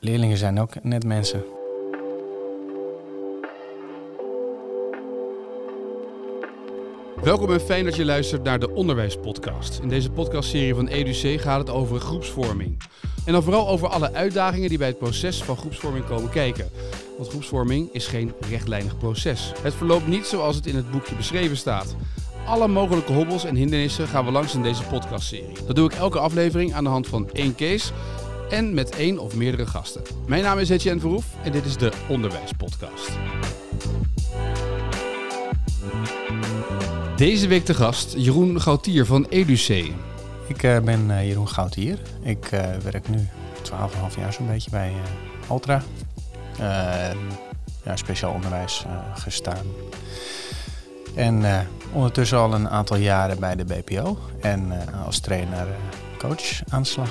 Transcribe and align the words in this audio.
Leerlingen 0.00 0.36
zijn 0.36 0.60
ook 0.60 0.82
net 0.82 1.04
mensen. 1.04 1.44
Welkom 7.22 7.52
en 7.52 7.60
fijn 7.60 7.84
dat 7.84 7.96
je 7.96 8.04
luistert 8.04 8.42
naar 8.42 8.58
de 8.58 8.70
Onderwijspodcast. 8.70 9.78
In 9.82 9.88
deze 9.88 10.10
podcastserie 10.10 10.74
van 10.74 10.86
EduC 10.86 11.40
gaat 11.40 11.58
het 11.58 11.70
over 11.70 12.00
groepsvorming. 12.00 12.82
En 13.26 13.32
dan 13.32 13.42
vooral 13.42 13.68
over 13.68 13.88
alle 13.88 14.12
uitdagingen 14.12 14.68
die 14.68 14.78
bij 14.78 14.86
het 14.86 14.98
proces 14.98 15.42
van 15.42 15.56
groepsvorming 15.56 16.04
komen 16.04 16.30
kijken. 16.30 16.70
Want 17.16 17.28
groepsvorming 17.28 17.92
is 17.92 18.06
geen 18.06 18.32
rechtlijnig 18.50 18.98
proces. 18.98 19.52
Het 19.62 19.74
verloopt 19.74 20.06
niet 20.06 20.26
zoals 20.26 20.56
het 20.56 20.66
in 20.66 20.76
het 20.76 20.90
boekje 20.90 21.14
beschreven 21.14 21.56
staat. 21.56 21.96
Alle 22.46 22.68
mogelijke 22.68 23.12
hobbels 23.12 23.44
en 23.44 23.54
hindernissen 23.54 24.08
gaan 24.08 24.24
we 24.24 24.30
langs 24.30 24.54
in 24.54 24.62
deze 24.62 24.82
podcastserie. 24.82 25.64
Dat 25.66 25.76
doe 25.76 25.90
ik 25.90 25.96
elke 25.96 26.18
aflevering 26.18 26.74
aan 26.74 26.84
de 26.84 26.90
hand 26.90 27.06
van 27.06 27.30
één 27.32 27.54
case 27.54 27.92
en 28.50 28.74
met 28.74 28.96
één 28.96 29.18
of 29.18 29.34
meerdere 29.34 29.66
gasten. 29.66 30.02
Mijn 30.26 30.42
naam 30.42 30.58
is 30.58 30.68
Etienne 30.68 31.00
Verhoef 31.00 31.24
en 31.42 31.52
dit 31.52 31.64
is 31.64 31.76
de 31.76 31.92
Onderwijspodcast. 32.08 33.10
Deze 37.16 37.48
week 37.48 37.66
de 37.66 37.74
gast 37.74 38.14
Jeroen 38.16 38.60
Gautier 38.60 39.06
van 39.06 39.26
EduC. 39.28 39.68
Ik 40.46 40.62
uh, 40.62 40.78
ben 40.78 41.10
uh, 41.10 41.26
Jeroen 41.26 41.48
Gautier. 41.48 41.98
Ik 42.22 42.52
uh, 42.52 42.60
werk 42.82 43.08
nu 43.08 43.28
12,5 43.70 44.18
jaar 44.18 44.32
zo'n 44.32 44.46
beetje 44.46 44.70
bij 44.70 44.92
Ultra. 45.50 45.82
ja, 47.84 47.96
speciaal 47.96 48.32
onderwijs 48.32 48.84
gestaan. 49.14 49.66
En 51.14 51.66
ondertussen 51.92 52.38
al 52.38 52.54
een 52.54 52.68
aantal 52.68 52.96
jaren 52.96 53.40
bij 53.40 53.56
de 53.56 53.64
BPO. 53.64 54.18
En 54.40 54.72
als 55.04 55.20
trainer 55.20 55.66
coach 56.18 56.60
aan 56.68 56.82
de 56.82 56.88
slag. 56.88 57.10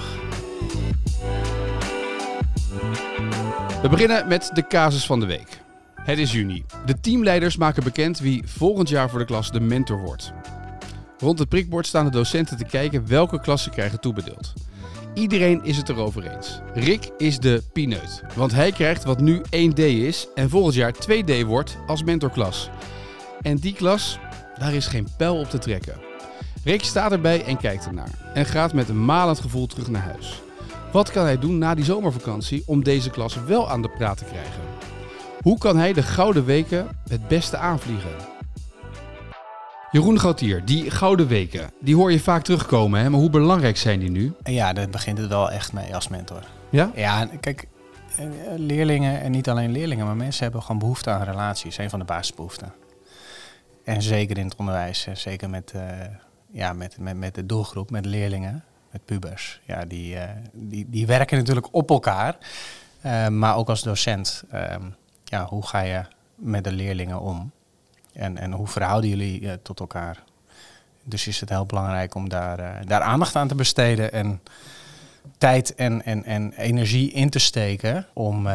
We 3.81 3.89
beginnen 3.89 4.27
met 4.27 4.49
de 4.53 4.67
casus 4.67 5.05
van 5.05 5.19
de 5.19 5.25
week. 5.25 5.61
Het 5.95 6.17
is 6.17 6.31
juni. 6.31 6.65
De 6.85 6.99
teamleiders 6.99 7.57
maken 7.57 7.83
bekend 7.83 8.19
wie 8.19 8.43
volgend 8.45 8.89
jaar 8.89 9.09
voor 9.09 9.19
de 9.19 9.25
klas 9.25 9.51
de 9.51 9.59
mentor 9.59 9.99
wordt. 9.99 10.33
Rond 11.17 11.39
het 11.39 11.49
prikbord 11.49 11.87
staan 11.87 12.05
de 12.05 12.11
docenten 12.11 12.57
te 12.57 12.65
kijken 12.65 13.07
welke 13.07 13.39
klassen 13.39 13.71
krijgen 13.71 13.99
toebedeeld. 13.99 14.53
Iedereen 15.13 15.63
is 15.63 15.77
het 15.77 15.89
erover 15.89 16.35
eens. 16.35 16.59
Rick 16.73 17.09
is 17.17 17.39
de 17.39 17.63
pineut, 17.73 18.23
want 18.35 18.51
hij 18.51 18.71
krijgt 18.71 19.03
wat 19.03 19.19
nu 19.19 19.41
1D 19.41 19.79
is 19.79 20.27
en 20.35 20.49
volgend 20.49 20.75
jaar 20.75 20.93
2D 20.93 21.45
wordt 21.45 21.77
als 21.87 22.03
mentorklas. 22.03 22.69
En 23.41 23.57
die 23.57 23.73
klas, 23.73 24.19
daar 24.57 24.73
is 24.73 24.87
geen 24.87 25.07
pijl 25.17 25.39
op 25.39 25.49
te 25.49 25.57
trekken. 25.57 25.99
Rick 26.63 26.83
staat 26.83 27.11
erbij 27.11 27.43
en 27.43 27.57
kijkt 27.57 27.85
ernaar 27.85 28.31
en 28.33 28.45
gaat 28.45 28.73
met 28.73 28.89
een 28.89 29.05
malend 29.05 29.39
gevoel 29.39 29.67
terug 29.67 29.87
naar 29.87 30.01
huis. 30.01 30.41
Wat 30.91 31.11
kan 31.11 31.25
hij 31.25 31.39
doen 31.39 31.57
na 31.57 31.75
die 31.75 31.85
zomervakantie 31.85 32.63
om 32.65 32.83
deze 32.83 33.09
klas 33.09 33.43
wel 33.43 33.69
aan 33.69 33.81
de 33.81 33.89
praat 33.89 34.17
te 34.17 34.23
krijgen? 34.23 34.61
Hoe 35.41 35.57
kan 35.57 35.77
hij 35.77 35.93
de 35.93 36.03
gouden 36.03 36.45
weken 36.45 36.87
het 37.09 37.27
beste 37.27 37.57
aanvliegen? 37.57 38.11
Jeroen 39.91 40.19
Gautier, 40.19 40.65
die 40.65 40.91
gouden 40.91 41.27
weken, 41.27 41.71
die 41.79 41.95
hoor 41.95 42.11
je 42.11 42.19
vaak 42.19 42.43
terugkomen, 42.43 42.99
hè? 42.99 43.09
maar 43.09 43.19
hoe 43.19 43.29
belangrijk 43.29 43.77
zijn 43.77 43.99
die 43.99 44.09
nu? 44.09 44.33
Ja, 44.43 44.73
daar 44.73 44.89
begint 44.89 45.17
het 45.17 45.27
wel 45.27 45.51
echt 45.51 45.73
mee 45.73 45.95
als 45.95 46.07
mentor. 46.07 46.43
Ja? 46.69 46.91
Ja, 46.95 47.29
kijk, 47.39 47.67
eh, 48.17 48.25
leerlingen, 48.55 49.21
en 49.21 49.31
niet 49.31 49.49
alleen 49.49 49.71
leerlingen, 49.71 50.05
maar 50.05 50.15
mensen 50.15 50.43
hebben 50.43 50.61
gewoon 50.61 50.79
behoefte 50.79 51.09
aan 51.09 51.23
relaties. 51.23 51.77
Een 51.77 51.89
van 51.89 51.99
de 51.99 52.05
basisbehoeften. 52.05 52.73
En 53.83 54.01
zeker 54.01 54.37
in 54.37 54.45
het 54.45 54.55
onderwijs, 54.55 55.07
zeker 55.13 55.49
met, 55.49 55.73
uh, 55.75 55.81
ja, 56.51 56.73
met, 56.73 56.97
met, 56.99 57.17
met 57.17 57.35
de 57.35 57.45
doelgroep, 57.45 57.91
met 57.91 58.05
leerlingen, 58.05 58.63
met 58.97 59.05
pubers. 59.05 59.61
Ja, 59.65 59.85
die, 59.85 60.15
uh, 60.15 60.23
die, 60.51 60.89
die 60.89 61.05
werken 61.05 61.37
natuurlijk 61.37 61.67
op 61.71 61.89
elkaar, 61.89 62.37
uh, 63.05 63.27
maar 63.27 63.55
ook 63.55 63.69
als 63.69 63.81
docent. 63.81 64.43
Ehm, 64.51 64.83
ja, 65.23 65.45
hoe 65.45 65.65
ga 65.65 65.79
je 65.79 66.01
met 66.35 66.63
de 66.63 66.71
leerlingen 66.71 67.19
om? 67.19 67.51
En, 68.13 68.37
en 68.37 68.51
hoe 68.51 68.67
verhouden 68.67 69.09
jullie 69.09 69.41
uh, 69.41 69.51
tot 69.63 69.79
elkaar? 69.79 70.23
Dus 71.03 71.27
is 71.27 71.39
het 71.39 71.49
heel 71.49 71.65
belangrijk 71.65 72.15
om 72.15 72.29
daar, 72.29 72.85
daar 72.85 73.01
aandacht 73.01 73.35
aan 73.35 73.47
te 73.47 73.55
besteden 73.55 74.11
en 74.11 74.41
tijd 75.37 75.75
en, 75.75 76.05
en, 76.05 76.23
en 76.23 76.53
energie 76.53 77.11
in 77.11 77.29
te 77.29 77.39
steken 77.39 78.05
om, 78.13 78.47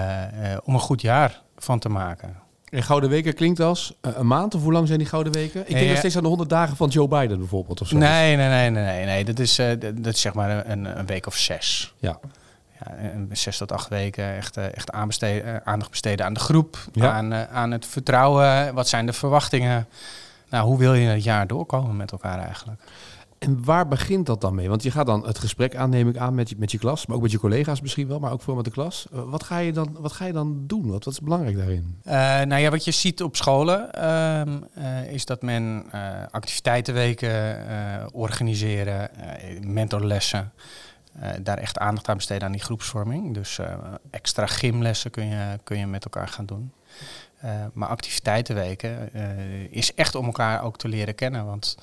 om 0.65 0.75
een 0.75 0.81
goed 0.81 1.01
jaar 1.01 1.41
van 1.57 1.79
te 1.79 1.89
maken. 1.89 2.37
En 2.73 2.83
Gouden 2.83 3.11
Weken 3.11 3.35
klinkt 3.35 3.61
als 3.61 3.95
een 4.01 4.27
maand 4.27 4.55
of 4.55 4.63
hoe 4.63 4.73
lang 4.73 4.87
zijn 4.87 4.99
die 4.99 5.09
Gouden 5.09 5.33
Weken? 5.33 5.61
Ik 5.61 5.75
denk 5.75 5.89
nog 5.89 5.99
steeds 5.99 6.17
aan 6.17 6.23
de 6.23 6.29
100 6.29 6.51
dagen 6.51 6.77
van 6.77 6.89
Joe 6.89 7.09
Biden 7.09 7.39
bijvoorbeeld 7.39 7.81
of 7.81 7.89
zo. 7.89 7.97
Nee, 7.97 8.37
nee, 8.37 8.49
nee, 8.49 8.71
nee, 8.71 8.85
nee, 8.85 9.05
nee. 9.05 9.25
Dat, 9.25 9.39
is, 9.39 9.57
dat 9.95 10.15
is 10.15 10.21
zeg 10.21 10.35
maar 10.35 10.71
een, 10.71 10.99
een 10.99 11.07
week 11.07 11.27
of 11.27 11.37
zes. 11.37 11.95
Ja 11.99 12.19
ja, 12.85 13.17
zes 13.33 13.57
tot 13.57 13.73
acht 13.73 13.89
weken 13.89 14.37
echt, 14.37 14.57
echt 14.57 14.93
aanbesteden, 14.93 15.67
aandacht 15.67 15.91
besteden 15.91 16.27
aan 16.27 16.35
de 16.35 16.41
groep, 16.41 16.79
ja. 16.93 17.13
aan, 17.13 17.35
aan 17.35 17.71
het 17.71 17.87
vertrouwen. 17.87 18.75
Wat 18.75 18.89
zijn 18.89 19.07
de 19.07 19.13
verwachtingen? 19.13 19.87
Nou, 20.49 20.67
hoe 20.67 20.79
wil 20.79 20.95
je 20.95 21.09
het 21.09 21.25
jaar 21.25 21.47
doorkomen 21.47 21.97
met 21.97 22.13
elkaar 22.13 22.39
eigenlijk? 22.39 22.81
En 23.43 23.65
waar 23.65 23.89
begint 23.89 24.27
dat 24.27 24.41
dan 24.41 24.55
mee? 24.55 24.69
Want 24.69 24.83
je 24.83 24.91
gaat 24.91 25.07
dan 25.07 25.27
het 25.27 25.39
gesprek 25.39 25.77
aan, 25.77 25.91
neem 25.91 26.09
ik 26.09 26.17
aan, 26.17 26.35
met 26.35 26.49
je, 26.49 26.55
met 26.59 26.73
je 26.73 26.79
klas, 26.79 27.07
maar 27.07 27.17
ook 27.17 27.23
met 27.23 27.31
je 27.31 27.39
collega's 27.39 27.81
misschien 27.81 28.09
wel, 28.09 28.19
maar 28.19 28.33
ook 28.33 28.43
voor 28.43 28.57
met 28.57 28.65
de 28.65 28.71
klas. 28.71 29.07
Wat 29.11 29.43
ga 29.43 29.59
je 29.59 29.73
dan, 29.73 29.97
wat 29.99 30.13
ga 30.13 30.25
je 30.25 30.33
dan 30.33 30.67
doen? 30.67 30.91
Wat, 30.91 31.05
wat 31.05 31.13
is 31.13 31.21
belangrijk 31.21 31.57
daarin? 31.57 32.01
Uh, 32.05 32.13
nou 32.13 32.57
ja, 32.57 32.71
wat 32.71 32.85
je 32.85 32.91
ziet 32.91 33.23
op 33.23 33.37
scholen 33.37 33.89
uh, 33.95 34.43
uh, 34.79 35.13
is 35.13 35.25
dat 35.25 35.43
men 35.43 35.85
activiteitenweken 36.31 37.59
organiseren, 38.13 39.11
mentorlessen. 39.61 40.53
Daar 41.43 41.59
echt 41.59 41.79
aandacht 41.79 42.09
aan 42.09 42.17
besteden 42.17 42.47
aan 42.47 42.53
die 42.53 42.63
groepsvorming. 42.63 43.35
Dus 43.35 43.59
extra 44.11 44.47
gymlessen 44.47 45.11
kun 45.11 45.27
je, 45.27 45.59
kun 45.65 45.79
je 45.79 45.87
met 45.87 46.05
elkaar 46.05 46.29
gaan 46.29 46.47
doen. 46.47 46.73
Maar 47.73 47.89
activiteitenweken 47.89 49.13
is 49.71 49.95
echt 49.95 50.15
om 50.15 50.27
elkaar 50.27 50.63
ook 50.63 50.79
te 50.79 50.89
leren 50.89 51.15
kennen. 51.15 51.47
Want 51.47 51.77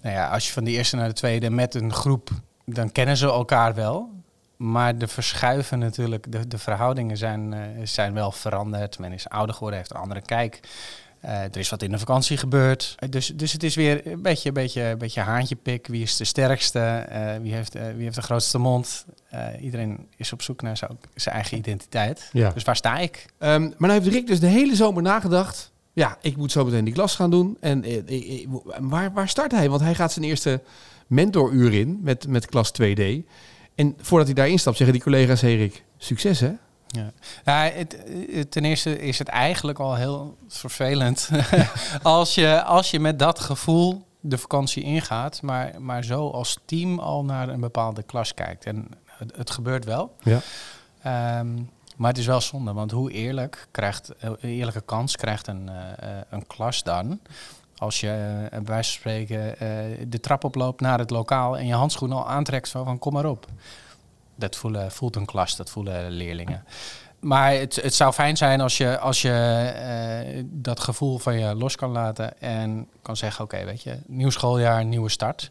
nou 0.00 0.14
ja, 0.14 0.28
als 0.28 0.46
je 0.46 0.52
van 0.52 0.64
de 0.64 0.70
eerste 0.70 0.96
naar 0.96 1.08
de 1.08 1.14
tweede 1.14 1.50
met 1.50 1.74
een 1.74 1.92
groep, 1.92 2.30
dan 2.64 2.92
kennen 2.92 3.16
ze 3.16 3.26
elkaar 3.26 3.74
wel. 3.74 4.16
Maar 4.56 4.98
de 4.98 5.08
verschuiven 5.08 5.78
natuurlijk, 5.78 6.32
de, 6.32 6.48
de 6.48 6.58
verhoudingen 6.58 7.16
zijn, 7.16 7.54
zijn 7.84 8.14
wel 8.14 8.32
veranderd. 8.32 8.98
Men 8.98 9.12
is 9.12 9.28
ouder 9.28 9.54
geworden, 9.54 9.78
heeft 9.78 9.90
een 9.90 10.00
andere 10.00 10.20
kijk. 10.20 10.60
Uh, 11.24 11.30
er 11.42 11.56
is 11.56 11.68
wat 11.68 11.82
in 11.82 11.90
de 11.90 11.98
vakantie 11.98 12.36
gebeurd. 12.36 12.94
Uh, 12.98 13.10
dus, 13.10 13.26
dus 13.26 13.52
het 13.52 13.62
is 13.62 13.74
weer 13.74 14.06
een 14.06 14.22
beetje, 14.22 14.52
beetje, 14.52 14.96
beetje 14.98 15.20
haantjepik. 15.20 15.86
Wie 15.86 16.02
is 16.02 16.16
de 16.16 16.24
sterkste? 16.24 17.06
Uh, 17.12 17.36
wie, 17.42 17.54
heeft, 17.54 17.72
wie 17.72 18.04
heeft 18.04 18.14
de 18.14 18.22
grootste 18.22 18.58
mond? 18.58 19.06
iedereen 19.60 20.08
is 20.16 20.32
op 20.32 20.42
zoek 20.42 20.62
naar 20.62 20.76
zijn, 20.76 20.98
zijn 21.14 21.34
eigen 21.34 21.58
identiteit. 21.58 22.30
Ja. 22.32 22.50
Dus 22.50 22.62
waar 22.62 22.76
sta 22.76 22.98
ik? 22.98 23.26
Um, 23.38 23.60
maar 23.60 23.88
nou 23.88 23.92
heeft 23.92 24.06
Rick 24.06 24.26
dus 24.26 24.40
de 24.40 24.46
hele 24.46 24.76
zomer 24.76 25.02
nagedacht. 25.02 25.72
Ja, 25.98 26.18
ik 26.20 26.36
moet 26.36 26.52
zo 26.52 26.64
meteen 26.64 26.84
die 26.84 26.94
klas 26.94 27.14
gaan 27.14 27.30
doen. 27.30 27.56
En 27.60 27.84
waar, 28.80 29.12
waar 29.12 29.28
start 29.28 29.52
hij? 29.52 29.68
Want 29.68 29.80
hij 29.80 29.94
gaat 29.94 30.12
zijn 30.12 30.24
eerste 30.24 30.62
mentoruur 31.06 31.74
in 31.74 31.98
met, 32.02 32.26
met 32.26 32.46
klas 32.46 32.72
2D. 32.82 33.02
En 33.74 33.94
voordat 34.00 34.26
hij 34.26 34.36
daarin 34.36 34.58
stapt, 34.58 34.76
zeggen 34.76 34.94
die 34.94 35.04
collega's... 35.04 35.40
Hey 35.40 35.56
Rick, 35.56 35.84
succes 35.96 36.40
hè? 36.40 36.52
Ja. 36.86 37.12
ja 37.44 37.70
het, 37.72 37.96
ten 38.50 38.64
eerste 38.64 38.98
is 38.98 39.18
het 39.18 39.28
eigenlijk 39.28 39.78
al 39.78 39.94
heel 39.94 40.36
vervelend 40.48 41.30
als, 42.02 42.34
je, 42.34 42.62
als 42.62 42.90
je 42.90 43.00
met 43.00 43.18
dat 43.18 43.38
gevoel 43.38 44.06
de 44.20 44.38
vakantie 44.38 44.82
ingaat, 44.82 45.42
maar, 45.42 45.74
maar 45.78 46.04
zo 46.04 46.30
als 46.30 46.58
team 46.64 46.98
al 46.98 47.24
naar 47.24 47.48
een 47.48 47.60
bepaalde 47.60 48.02
klas 48.02 48.34
kijkt. 48.34 48.64
En 48.64 48.88
het, 49.04 49.36
het 49.36 49.50
gebeurt 49.50 49.84
wel. 49.84 50.16
Ja. 50.22 50.40
Um, 51.40 51.70
maar 51.98 52.10
het 52.10 52.18
is 52.18 52.26
wel 52.26 52.40
zonde, 52.40 52.72
want 52.72 52.90
hoe 52.90 53.12
eerlijk 53.12 53.68
krijgt, 53.70 54.12
eerlijke 54.40 54.80
kans 54.80 55.16
krijgt 55.16 55.46
een, 55.46 55.70
uh, 55.70 56.08
een 56.30 56.46
klas 56.46 56.82
dan 56.82 57.20
als 57.76 58.00
je 58.00 58.40
uh, 58.42 58.50
bij 58.50 58.62
wijze 58.64 58.90
van 58.90 59.00
spreken 59.00 59.54
de 60.10 60.20
trap 60.20 60.44
oploopt 60.44 60.80
naar 60.80 60.98
het 60.98 61.10
lokaal 61.10 61.58
en 61.58 61.66
je 61.66 61.74
handschoen 61.74 62.12
al 62.12 62.28
aantrekt 62.28 62.68
van, 62.68 62.84
van 62.84 62.98
kom 62.98 63.12
maar 63.12 63.26
op. 63.26 63.46
Dat 64.34 64.56
voelen, 64.56 64.92
voelt 64.92 65.16
een 65.16 65.24
klas, 65.24 65.56
dat 65.56 65.70
voelen 65.70 66.10
leerlingen. 66.10 66.64
Maar 67.20 67.52
het, 67.52 67.76
het 67.76 67.94
zou 67.94 68.12
fijn 68.12 68.36
zijn 68.36 68.60
als 68.60 68.76
je, 68.76 68.98
als 68.98 69.22
je 69.22 70.44
dat 70.50 70.80
gevoel 70.80 71.18
van 71.18 71.38
je 71.38 71.54
los 71.54 71.76
kan 71.76 71.90
laten 71.90 72.40
en 72.40 72.88
kan 73.02 73.16
zeggen: 73.16 73.44
Oké, 73.44 73.64
weet 73.64 73.82
je, 73.82 73.98
nieuw 74.06 74.30
schooljaar, 74.30 74.84
nieuwe 74.84 75.08
start. 75.08 75.50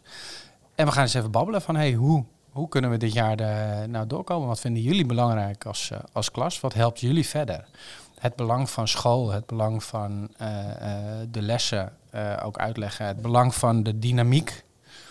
En 0.74 0.86
we 0.86 0.92
gaan 0.92 1.02
eens 1.02 1.14
even 1.14 1.30
babbelen 1.30 1.62
van: 1.62 1.76
hey, 1.76 1.92
hoe, 1.92 2.24
hoe 2.50 2.68
kunnen 2.68 2.90
we 2.90 2.96
dit 2.96 3.12
jaar 3.12 3.36
de, 3.36 3.84
nou 3.88 4.06
doorkomen? 4.06 4.48
Wat 4.48 4.60
vinden 4.60 4.82
jullie 4.82 5.06
belangrijk 5.06 5.64
als, 5.64 5.90
uh, 5.92 5.98
als 6.12 6.30
klas? 6.30 6.60
Wat 6.60 6.74
helpt 6.74 7.00
jullie 7.00 7.26
verder? 7.26 7.64
Het 8.18 8.36
belang 8.36 8.70
van 8.70 8.88
school, 8.88 9.30
het 9.30 9.46
belang 9.46 9.84
van 9.84 10.28
uh, 10.42 10.48
de 11.30 11.42
lessen 11.42 11.92
ook 12.42 12.58
uitleggen, 12.58 13.06
het 13.06 13.22
belang 13.22 13.54
van 13.54 13.82
de 13.82 13.98
dynamiek 13.98 14.64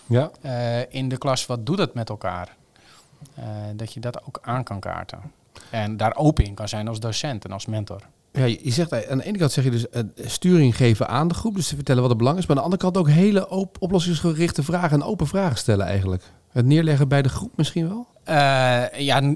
ja. 0.06 0.32
in 0.90 1.10
de 1.10 1.18
klas. 1.18 1.46
Wat 1.46 1.66
doet 1.66 1.78
het 1.78 1.94
met 1.94 2.10
elkaar? 2.10 2.56
Dat 3.76 3.94
je 3.94 4.00
dat 4.00 4.26
ook 4.28 4.40
aan 4.42 4.64
kan 4.64 4.80
kaarten. 4.80 5.20
En 5.70 5.98
daar 5.98 6.16
open 6.16 6.46
in 6.46 6.54
kan 6.54 6.68
zijn 6.68 6.88
als 6.88 7.00
docent 7.00 7.46
en 7.46 7.52
als 7.52 7.66
mentor. 7.66 8.02
Ja, 8.32 8.46
je 8.46 8.72
zegt 8.72 9.10
aan 9.10 9.18
de 9.18 9.24
ene 9.24 9.38
kant 9.38 9.52
zeg 9.52 9.64
je 9.64 9.72
dus 9.72 9.86
sturing 10.16 10.76
geven 10.76 11.08
aan 11.08 11.28
de 11.28 11.34
groep, 11.34 11.56
dus 11.56 11.68
te 11.68 11.76
vertellen 11.76 12.02
wat 12.02 12.10
het 12.10 12.20
belang 12.20 12.38
is. 12.38 12.46
Maar 12.46 12.58
aan 12.58 12.64
de 12.64 12.70
andere 12.70 12.92
kant 12.92 12.98
ook 12.98 13.10
hele 13.10 13.50
op 13.50 13.78
oplossingsgerichte 13.80 14.64
vragen 14.64 15.02
en 15.02 15.04
open 15.04 15.28
vragen 15.28 15.58
stellen 15.58 15.86
eigenlijk. 15.86 16.24
Het 16.58 16.66
neerleggen 16.66 17.08
bij 17.08 17.22
de 17.22 17.30
groep 17.30 17.52
misschien 17.56 17.88
wel? 17.88 18.08
Uh, 18.30 19.00
ja, 19.00 19.36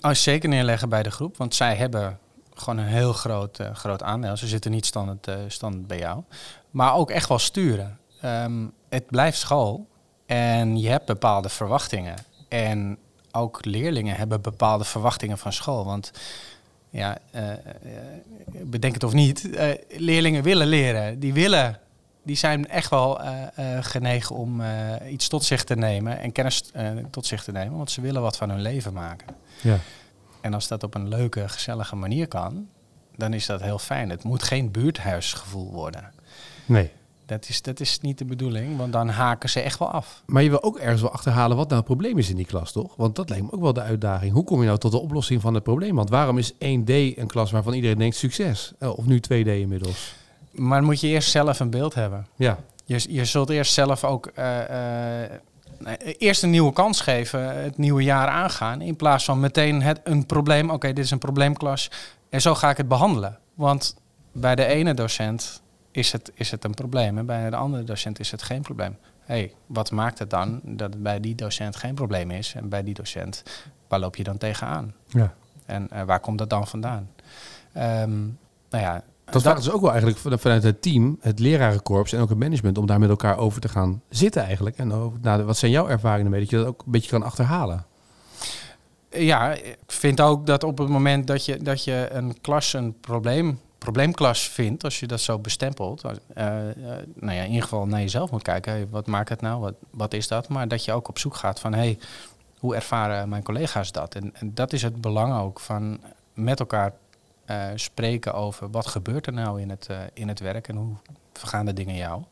Als 0.00 0.22
zeker 0.22 0.48
neerleggen 0.48 0.88
bij 0.88 1.02
de 1.02 1.10
groep, 1.10 1.36
want 1.36 1.54
zij 1.54 1.74
hebben 1.74 2.18
gewoon 2.54 2.78
een 2.78 2.90
heel 2.90 3.12
groot, 3.12 3.60
uh, 3.60 3.74
groot 3.74 4.02
aandeel. 4.02 4.36
Ze 4.36 4.46
zitten 4.46 4.70
niet 4.70 4.86
standaard, 4.86 5.28
uh, 5.28 5.34
standaard 5.48 5.86
bij 5.86 5.98
jou. 5.98 6.22
Maar 6.70 6.94
ook 6.94 7.10
echt 7.10 7.28
wel 7.28 7.38
sturen. 7.38 7.98
Ehm, 8.20 8.66
het 8.88 9.06
blijft 9.06 9.38
school 9.38 9.86
en 10.26 10.80
je 10.80 10.88
hebt 10.88 11.06
bepaalde 11.06 11.48
verwachtingen. 11.48 12.14
En 12.48 12.98
ook 13.32 13.64
leerlingen 13.64 14.16
hebben 14.16 14.40
bepaalde 14.40 14.84
verwachtingen 14.84 15.38
van 15.38 15.52
school. 15.52 15.84
Want 15.84 16.12
ja, 16.90 17.18
bedenk 18.64 18.94
het 18.94 19.04
of 19.04 19.12
niet, 19.12 19.48
leerlingen 19.88 20.42
willen 20.42 20.66
leren. 20.66 21.18
Die 21.18 21.32
willen 21.32 21.80
die 22.28 22.36
zijn 22.36 22.68
echt 22.68 22.90
wel 22.90 23.20
uh, 23.20 23.30
uh, 23.58 23.78
genegen 23.80 24.36
om 24.36 24.60
uh, 24.60 24.68
iets 25.10 25.28
tot 25.28 25.44
zich 25.44 25.64
te 25.64 25.74
nemen 25.74 26.18
en 26.18 26.32
kennis 26.32 26.62
tot 27.10 27.26
zich 27.26 27.44
te 27.44 27.52
nemen, 27.52 27.76
want 27.76 27.90
ze 27.90 28.00
willen 28.00 28.22
wat 28.22 28.36
van 28.36 28.50
hun 28.50 28.60
leven 28.60 28.92
maken. 28.92 29.26
Ja. 29.62 29.78
En 30.40 30.54
als 30.54 30.68
dat 30.68 30.82
op 30.82 30.94
een 30.94 31.08
leuke, 31.08 31.48
gezellige 31.48 31.96
manier 31.96 32.28
kan, 32.28 32.68
dan 33.16 33.32
is 33.32 33.46
dat 33.46 33.62
heel 33.62 33.78
fijn. 33.78 34.10
Het 34.10 34.24
moet 34.24 34.42
geen 34.42 34.70
buurthuisgevoel 34.70 35.72
worden. 35.72 36.10
Nee. 36.66 36.90
Dat 37.26 37.48
is, 37.48 37.62
dat 37.62 37.80
is 37.80 38.00
niet 38.00 38.18
de 38.18 38.24
bedoeling, 38.24 38.76
want 38.76 38.92
dan 38.92 39.08
haken 39.08 39.48
ze 39.48 39.60
echt 39.60 39.78
wel 39.78 39.90
af. 39.90 40.22
Maar 40.26 40.42
je 40.42 40.50
wil 40.50 40.62
ook 40.62 40.78
ergens 40.78 41.00
wel 41.00 41.12
achterhalen 41.12 41.56
wat 41.56 41.66
nou 41.66 41.78
het 41.78 41.88
probleem 41.88 42.18
is 42.18 42.30
in 42.30 42.36
die 42.36 42.46
klas, 42.46 42.72
toch? 42.72 42.96
Want 42.96 43.16
dat 43.16 43.28
lijkt 43.28 43.44
me 43.44 43.52
ook 43.52 43.60
wel 43.60 43.72
de 43.72 43.80
uitdaging. 43.80 44.32
Hoe 44.32 44.44
kom 44.44 44.60
je 44.60 44.66
nou 44.66 44.78
tot 44.78 44.92
de 44.92 44.98
oplossing 44.98 45.40
van 45.40 45.54
het 45.54 45.62
probleem? 45.62 45.94
Want 45.94 46.10
waarom 46.10 46.38
is 46.38 46.52
1D 46.52 46.58
een 47.16 47.26
klas 47.26 47.50
waarvan 47.50 47.72
iedereen 47.72 47.98
denkt 47.98 48.16
succes? 48.16 48.72
Of 48.78 49.06
nu 49.06 49.20
2D 49.20 49.46
inmiddels? 49.46 50.14
Maar 50.50 50.82
moet 50.82 51.00
je 51.00 51.06
eerst 51.06 51.30
zelf 51.30 51.60
een 51.60 51.70
beeld 51.70 51.94
hebben. 51.94 52.26
Ja. 52.36 52.58
Je, 52.84 53.04
je 53.08 53.24
zult 53.24 53.50
eerst 53.50 53.72
zelf 53.72 54.04
ook 54.04 54.30
uh, 54.38 54.58
uh, 54.70 55.96
eerst 56.18 56.42
een 56.42 56.50
nieuwe 56.50 56.72
kans 56.72 57.00
geven, 57.00 57.62
het 57.62 57.78
nieuwe 57.78 58.02
jaar 58.02 58.28
aangaan. 58.28 58.80
In 58.80 58.96
plaats 58.96 59.24
van 59.24 59.40
meteen 59.40 59.82
het, 59.82 60.00
een 60.04 60.26
probleem. 60.26 60.70
Oké, 60.70 60.92
dit 60.92 61.04
is 61.04 61.10
een 61.10 61.18
probleemklas. 61.18 61.90
En 62.28 62.40
zo 62.40 62.54
ga 62.54 62.70
ik 62.70 62.76
het 62.76 62.88
behandelen. 62.88 63.38
Want 63.54 63.96
bij 64.32 64.54
de 64.54 64.64
ene 64.64 64.94
docent 64.94 65.62
is 65.90 66.12
het, 66.12 66.30
is 66.34 66.50
het 66.50 66.64
een 66.64 66.74
probleem. 66.74 67.18
En 67.18 67.26
bij 67.26 67.50
de 67.50 67.56
andere 67.56 67.84
docent 67.84 68.20
is 68.20 68.30
het 68.30 68.42
geen 68.42 68.62
probleem. 68.62 68.96
hey, 69.24 69.52
wat 69.66 69.90
maakt 69.90 70.18
het 70.18 70.30
dan 70.30 70.60
dat 70.64 70.92
het 70.92 71.02
bij 71.02 71.20
die 71.20 71.34
docent 71.34 71.76
geen 71.76 71.94
probleem 71.94 72.30
is? 72.30 72.54
En 72.54 72.68
bij 72.68 72.82
die 72.82 72.94
docent, 72.94 73.42
waar 73.88 73.98
loop 73.98 74.16
je 74.16 74.24
dan 74.24 74.38
tegenaan? 74.38 74.94
Ja. 75.06 75.34
En 75.66 75.88
uh, 75.92 76.02
waar 76.02 76.20
komt 76.20 76.38
dat 76.38 76.50
dan 76.50 76.66
vandaan? 76.66 77.10
Um, 77.76 78.38
nou 78.70 78.84
ja, 78.84 79.02
dat 79.30 79.42
vragen 79.42 79.62
ze 79.62 79.72
ook 79.72 79.80
wel 79.80 79.90
eigenlijk 79.90 80.40
vanuit 80.40 80.62
het 80.62 80.82
team, 80.82 81.18
het 81.20 81.38
lerarenkorps 81.38 82.12
en 82.12 82.20
ook 82.20 82.28
het 82.28 82.38
management, 82.38 82.78
om 82.78 82.86
daar 82.86 82.98
met 82.98 83.08
elkaar 83.08 83.38
over 83.38 83.60
te 83.60 83.68
gaan 83.68 84.02
zitten 84.08 84.42
eigenlijk. 84.42 84.76
En 84.76 84.92
over, 84.92 85.18
nou, 85.22 85.42
wat 85.42 85.56
zijn 85.56 85.72
jouw 85.72 85.88
ervaringen 85.88 86.30
mee, 86.30 86.40
dat 86.40 86.50
je 86.50 86.56
dat 86.56 86.66
ook 86.66 86.82
een 86.86 86.92
beetje 86.92 87.10
kan 87.10 87.22
achterhalen? 87.22 87.84
Ja, 89.10 89.52
ik 89.52 89.78
vind 89.86 90.20
ook 90.20 90.46
dat 90.46 90.64
op 90.64 90.78
het 90.78 90.88
moment 90.88 91.26
dat 91.26 91.44
je, 91.44 91.62
dat 91.62 91.84
je 91.84 92.08
een 92.10 92.40
klas 92.40 92.72
een 92.72 93.00
probleem, 93.00 93.60
probleemklas 93.78 94.48
vindt, 94.48 94.84
als 94.84 95.00
je 95.00 95.06
dat 95.06 95.20
zo 95.20 95.38
bestempelt, 95.38 96.04
uh, 96.04 96.10
uh, 96.36 96.44
nou 97.14 97.36
ja, 97.36 97.42
in 97.42 97.48
ieder 97.48 97.62
geval 97.62 97.86
naar 97.86 98.00
jezelf 98.00 98.30
moet 98.30 98.42
kijken, 98.42 98.72
hey, 98.72 98.86
wat 98.90 99.06
maakt 99.06 99.28
het 99.28 99.40
nou, 99.40 99.60
wat, 99.60 99.74
wat 99.90 100.14
is 100.14 100.28
dat? 100.28 100.48
Maar 100.48 100.68
dat 100.68 100.84
je 100.84 100.92
ook 100.92 101.08
op 101.08 101.18
zoek 101.18 101.34
gaat 101.36 101.60
van, 101.60 101.74
hey, 101.74 101.98
hoe 102.58 102.74
ervaren 102.74 103.28
mijn 103.28 103.42
collega's 103.42 103.92
dat? 103.92 104.14
En, 104.14 104.30
en 104.34 104.54
dat 104.54 104.72
is 104.72 104.82
het 104.82 105.00
belang 105.00 105.40
ook 105.40 105.60
van 105.60 106.00
met 106.34 106.60
elkaar 106.60 106.92
uh, 107.50 107.66
spreken 107.74 108.34
over 108.34 108.70
wat 108.70 108.86
gebeurt 108.86 109.26
er 109.26 109.32
nou 109.32 109.60
in 109.60 109.70
het, 109.70 109.88
uh, 109.90 110.00
in 110.12 110.28
het 110.28 110.40
werk 110.40 110.68
en 110.68 110.76
hoe 110.76 110.94
vergaan 111.32 111.66
de 111.66 111.72
dingen 111.72 111.94
jou. 111.94 112.22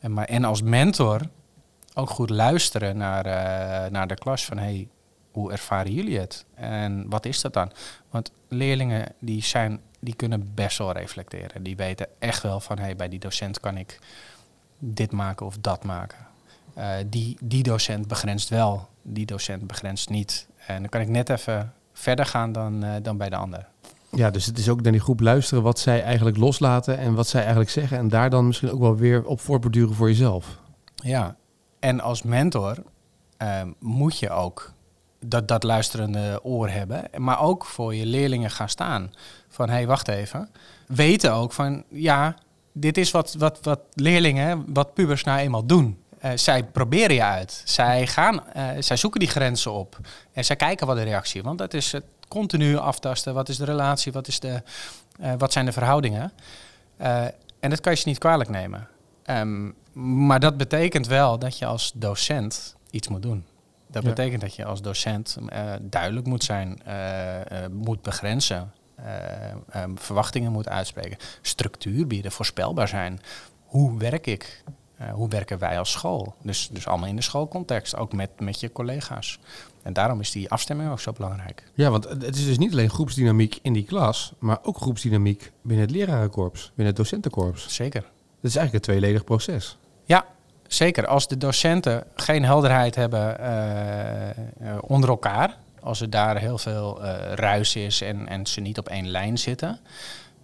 En, 0.00 0.12
maar, 0.12 0.24
en 0.24 0.44
als 0.44 0.62
mentor 0.62 1.20
ook 1.94 2.10
goed 2.10 2.30
luisteren 2.30 2.96
naar, 2.96 3.26
uh, 3.26 3.90
naar 3.90 4.06
de 4.06 4.14
klas 4.14 4.44
van 4.44 4.58
hey, 4.58 4.88
hoe 5.30 5.52
ervaren 5.52 5.92
jullie 5.92 6.18
het? 6.18 6.44
En 6.54 7.08
wat 7.08 7.26
is 7.26 7.40
dat 7.40 7.52
dan? 7.52 7.72
Want 8.10 8.30
leerlingen 8.48 9.12
die 9.18 9.42
zijn, 9.42 9.80
die 10.00 10.14
kunnen 10.14 10.54
best 10.54 10.78
wel 10.78 10.92
reflecteren. 10.92 11.62
Die 11.62 11.76
weten 11.76 12.06
echt 12.18 12.42
wel 12.42 12.60
van 12.60 12.78
hey, 12.78 12.96
bij 12.96 13.08
die 13.08 13.18
docent 13.18 13.60
kan 13.60 13.76
ik 13.76 13.98
dit 14.78 15.12
maken 15.12 15.46
of 15.46 15.58
dat 15.60 15.84
maken. 15.84 16.26
die, 17.06 17.36
die 17.40 17.62
docent 17.62 18.08
begrenst 18.08 18.48
wel, 18.48 18.88
die 19.02 19.26
docent 19.26 19.66
begrenst 19.66 20.08
niet. 20.08 20.48
En 20.66 20.80
dan 20.80 20.88
kan 20.88 21.00
ik 21.00 21.08
net 21.08 21.30
even 21.30 21.72
verder 21.92 22.26
gaan 22.26 22.52
dan, 22.52 22.84
dan 23.02 23.16
bij 23.16 23.28
de 23.28 23.36
ander. 23.36 23.68
Ja, 24.10 24.30
dus 24.30 24.46
het 24.46 24.58
is 24.58 24.68
ook 24.68 24.82
naar 24.82 24.92
die 24.92 25.00
groep 25.00 25.20
luisteren 25.20 25.62
wat 25.62 25.78
zij 25.78 26.02
eigenlijk 26.02 26.36
loslaten 26.36 26.98
en 26.98 27.14
wat 27.14 27.28
zij 27.28 27.40
eigenlijk 27.40 27.70
zeggen. 27.70 27.98
En 27.98 28.08
daar 28.08 28.30
dan 28.30 28.46
misschien 28.46 28.70
ook 28.70 28.80
wel 28.80 28.96
weer 28.96 29.24
op 29.24 29.40
voortborduren 29.40 29.94
voor 29.94 30.08
jezelf. 30.08 30.58
Ja, 30.94 31.36
en 31.78 32.00
als 32.00 32.22
mentor 32.22 32.76
uh, 33.42 33.62
moet 33.78 34.18
je 34.18 34.30
ook 34.30 34.72
dat, 35.20 35.48
dat 35.48 35.62
luisterende 35.62 36.40
oor 36.42 36.68
hebben. 36.68 37.04
Maar 37.16 37.40
ook 37.40 37.64
voor 37.64 37.94
je 37.94 38.06
leerlingen 38.06 38.50
gaan 38.50 38.68
staan. 38.68 39.12
Van 39.48 39.68
hé, 39.68 39.74
hey, 39.74 39.86
wacht 39.86 40.08
even. 40.08 40.48
Weten 40.86 41.32
ook 41.32 41.52
van 41.52 41.84
ja, 41.88 42.36
dit 42.72 42.98
is 42.98 43.10
wat, 43.10 43.34
wat, 43.38 43.58
wat 43.62 43.80
leerlingen, 43.92 44.64
wat 44.72 44.94
pubers 44.94 45.24
nou 45.24 45.38
eenmaal 45.38 45.66
doen. 45.66 45.98
Uh, 46.24 46.30
zij 46.34 46.64
proberen 46.64 47.14
je 47.14 47.22
uit. 47.22 47.62
Zij, 47.64 48.06
gaan, 48.06 48.42
uh, 48.56 48.68
zij 48.78 48.96
zoeken 48.96 49.20
die 49.20 49.28
grenzen 49.28 49.72
op. 49.72 49.98
En 50.32 50.44
zij 50.44 50.56
kijken 50.56 50.86
wat 50.86 50.96
de 50.96 51.02
reactie 51.02 51.42
Want 51.42 51.58
dat 51.58 51.74
is 51.74 51.92
het 51.92 52.04
continu 52.28 52.76
aftasten. 52.76 53.34
Wat 53.34 53.48
is 53.48 53.56
de 53.56 53.64
relatie? 53.64 54.12
Wat, 54.12 54.28
is 54.28 54.40
de, 54.40 54.62
uh, 55.20 55.32
wat 55.38 55.52
zijn 55.52 55.64
de 55.64 55.72
verhoudingen? 55.72 56.32
En 57.60 57.70
dat 57.70 57.80
kan 57.80 57.92
je 57.92 57.98
ze 57.98 58.08
niet 58.08 58.18
kwalijk 58.18 58.50
nemen. 58.50 58.88
Um, 59.26 59.74
maar 60.26 60.40
dat 60.40 60.56
betekent 60.56 61.06
wel 61.06 61.38
dat 61.38 61.58
je 61.58 61.66
als 61.66 61.92
docent 61.94 62.76
iets 62.90 63.08
moet 63.08 63.22
doen. 63.22 63.44
Dat 63.86 64.02
ja. 64.02 64.08
betekent 64.08 64.40
dat 64.40 64.54
je 64.54 64.64
als 64.64 64.82
docent 64.82 65.36
duidelijk 65.80 66.26
moet 66.26 66.44
zijn, 66.44 66.82
moet 67.70 68.02
begrenzen, 68.02 68.72
um, 69.76 69.98
verwachtingen 69.98 70.52
moet 70.52 70.68
uitspreken, 70.68 71.18
structuur 71.42 72.06
bieden, 72.06 72.32
voorspelbaar 72.32 72.88
zijn. 72.88 73.20
Hoe 73.64 73.98
werk 73.98 74.26
ik? 74.26 74.62
Uh, 75.00 75.12
hoe 75.12 75.28
werken 75.28 75.58
wij 75.58 75.78
als 75.78 75.90
school? 75.90 76.34
Dus, 76.42 76.68
dus 76.72 76.86
allemaal 76.86 77.08
in 77.08 77.16
de 77.16 77.22
schoolcontext, 77.22 77.96
ook 77.96 78.12
met, 78.12 78.30
met 78.40 78.60
je 78.60 78.72
collega's. 78.72 79.38
En 79.82 79.92
daarom 79.92 80.20
is 80.20 80.30
die 80.30 80.50
afstemming 80.50 80.90
ook 80.90 81.00
zo 81.00 81.12
belangrijk. 81.12 81.62
Ja, 81.74 81.90
want 81.90 82.08
het 82.08 82.36
is 82.36 82.44
dus 82.44 82.58
niet 82.58 82.72
alleen 82.72 82.90
groepsdynamiek 82.90 83.58
in 83.62 83.72
die 83.72 83.84
klas, 83.84 84.32
maar 84.38 84.58
ook 84.62 84.76
groepsdynamiek 84.76 85.52
binnen 85.62 85.86
het 85.86 85.94
lerarenkorps, 85.94 86.66
binnen 86.66 86.86
het 86.86 86.96
docentenkorps. 86.96 87.74
Zeker. 87.74 88.00
Dat 88.00 88.50
is 88.50 88.56
eigenlijk 88.56 88.74
een 88.74 88.92
tweeledig 88.92 89.24
proces. 89.24 89.76
Ja, 90.04 90.24
zeker. 90.66 91.06
Als 91.06 91.28
de 91.28 91.36
docenten 91.36 92.04
geen 92.14 92.44
helderheid 92.44 92.94
hebben 92.94 93.40
uh, 93.40 94.28
uh, 94.68 94.78
onder 94.80 95.08
elkaar, 95.08 95.56
als 95.80 96.00
er 96.00 96.10
daar 96.10 96.38
heel 96.38 96.58
veel 96.58 97.04
uh, 97.04 97.32
ruis 97.34 97.76
is 97.76 98.00
en, 98.00 98.28
en 98.28 98.46
ze 98.46 98.60
niet 98.60 98.78
op 98.78 98.88
één 98.88 99.08
lijn 99.08 99.38
zitten, 99.38 99.80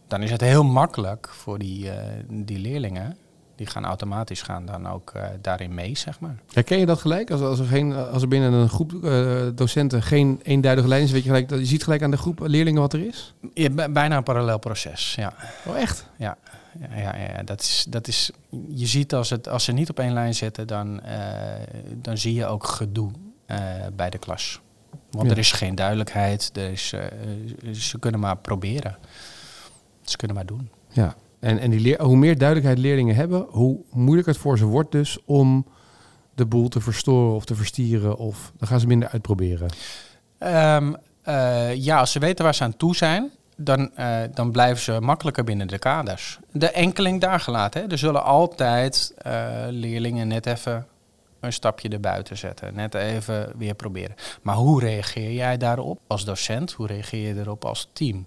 dan 0.09 0.23
is 0.23 0.31
het 0.31 0.41
heel 0.41 0.65
makkelijk 0.65 1.29
voor 1.29 1.59
die, 1.59 1.91
die 2.29 2.59
leerlingen 2.59 3.17
die 3.57 3.67
gaan 3.67 3.85
automatisch 3.85 4.43
gaan 4.43 4.67
dan 4.67 4.89
ook 4.89 5.13
uh, 5.17 5.25
daarin 5.41 5.75
mee, 5.75 5.97
zeg 5.97 6.21
maar. 6.21 6.37
Herken 6.53 6.79
je 6.79 6.87
dat 6.87 7.01
gelijk? 7.01 7.31
Als, 7.31 7.41
als, 7.41 7.59
er, 7.59 7.67
geen, 7.67 7.93
als 7.93 8.23
er 8.23 8.29
binnen 8.29 8.53
een 8.53 8.69
groep 8.69 8.93
uh, 8.93 9.43
docenten 9.55 10.03
geen 10.03 10.41
eenduidige 10.43 10.89
lijn 10.89 11.03
is, 11.03 11.11
weet 11.11 11.23
je 11.23 11.29
gelijk, 11.29 11.51
je 11.51 11.65
ziet 11.65 11.85
gelijk 11.85 12.03
aan 12.03 12.11
de 12.11 12.17
groep 12.17 12.41
leerlingen 12.41 12.81
wat 12.81 12.93
er 12.93 13.07
is? 13.07 13.35
Ja, 13.55 13.89
bijna 13.89 14.17
een 14.17 14.23
parallel 14.23 14.59
proces, 14.59 15.15
ja. 15.15 15.35
Oh, 15.67 15.79
echt? 15.79 16.07
Ja. 16.17 16.37
Ja, 16.81 16.99
ja, 16.99 17.17
ja, 17.17 17.43
dat 17.43 17.61
is, 17.61 17.87
dat 17.89 18.09
is, 18.09 18.31
je 18.69 18.87
ziet 18.87 19.15
als, 19.15 19.31
het, 19.31 19.49
als 19.49 19.65
ze 19.65 19.73
niet 19.73 19.91
op 19.91 19.99
één 19.99 20.13
lijn 20.13 20.35
zitten, 20.35 20.67
dan, 20.67 21.01
uh, 21.07 21.11
dan 21.95 22.19
zie 22.19 22.35
je 22.35 22.47
ook 22.47 22.67
gedoe 22.67 23.11
bij 23.97 24.11
de 24.11 24.19
klas. 24.19 24.61
Want 25.11 25.27
ja. 25.27 25.33
er 25.33 25.39
is 25.39 25.53
geen 25.53 25.75
duidelijkheid, 25.75 26.51
er 26.55 26.71
is, 26.71 26.95
ze 27.73 27.99
kunnen 27.99 28.21
maar 28.21 28.37
proberen. 28.37 28.97
Ze 30.03 30.17
kunnen 30.17 30.37
maar 30.37 30.47
doen. 30.47 30.71
Ja, 30.89 31.15
en, 31.45 31.59
en 31.59 31.71
die 31.71 31.81
leer, 31.81 32.03
hoe 32.03 32.17
meer 32.17 32.39
duidelijkheid 32.39 32.79
leerlingen 32.79 33.15
hebben, 33.15 33.47
hoe 33.49 33.79
moeilijker 33.91 34.33
het 34.33 34.43
voor 34.43 34.59
ze 34.59 34.65
wordt 34.65 34.93
dus 34.93 35.19
om 35.25 35.67
de 36.35 36.47
boel 36.47 36.69
te 36.69 36.81
verstoren 36.81 37.35
of 37.35 37.45
te 37.45 37.55
verstieren. 37.55 38.17
Of 38.17 38.53
dan 38.59 38.69
gaan 38.69 38.81
ze 38.81 38.87
minder 38.87 39.09
uitproberen. 39.09 39.69
Um, 40.39 40.97
uh, 41.29 41.75
ja, 41.75 41.99
als 41.99 42.13
ze 42.13 42.19
weten 42.19 42.45
waar 42.45 42.55
ze 42.55 42.63
aan 42.63 42.77
toe 42.77 42.97
zijn, 42.97 43.31
dan, 43.57 43.91
uh, 43.99 44.17
dan 44.35 44.51
blijven 44.51 44.83
ze 44.83 45.01
makkelijker 45.01 45.45
binnen 45.45 45.67
de 45.67 45.79
kaders. 45.79 46.39
De 46.53 46.71
enkeling 46.71 47.21
daar 47.21 47.41
gelaten. 47.41 47.83
Hè. 47.83 47.89
Er 47.89 47.99
zullen 47.99 48.25
altijd 48.25 49.15
uh, 49.27 49.33
leerlingen 49.69 50.29
net 50.29 50.47
even 50.47 50.87
een 51.41 51.53
stapje 51.53 51.89
erbuiten 51.89 52.37
zetten. 52.37 52.75
Net 52.75 52.95
even 52.95 53.53
weer 53.57 53.75
proberen. 53.75 54.15
Maar 54.43 54.57
hoe 54.57 54.81
reageer 54.81 55.33
jij 55.33 55.57
daarop 55.57 56.01
als 56.07 56.25
docent? 56.25 56.73
Hoe 56.73 56.87
reageer 56.87 57.35
je 57.35 57.41
erop 57.41 57.65
als 57.65 57.89
team? 57.93 58.27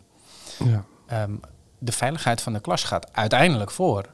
Ja. 0.65 0.85
Um, 1.23 1.39
de 1.77 1.91
veiligheid 1.91 2.41
van 2.41 2.53
de 2.53 2.59
klas 2.59 2.83
gaat 2.83 3.13
uiteindelijk 3.13 3.71
voor. 3.71 4.05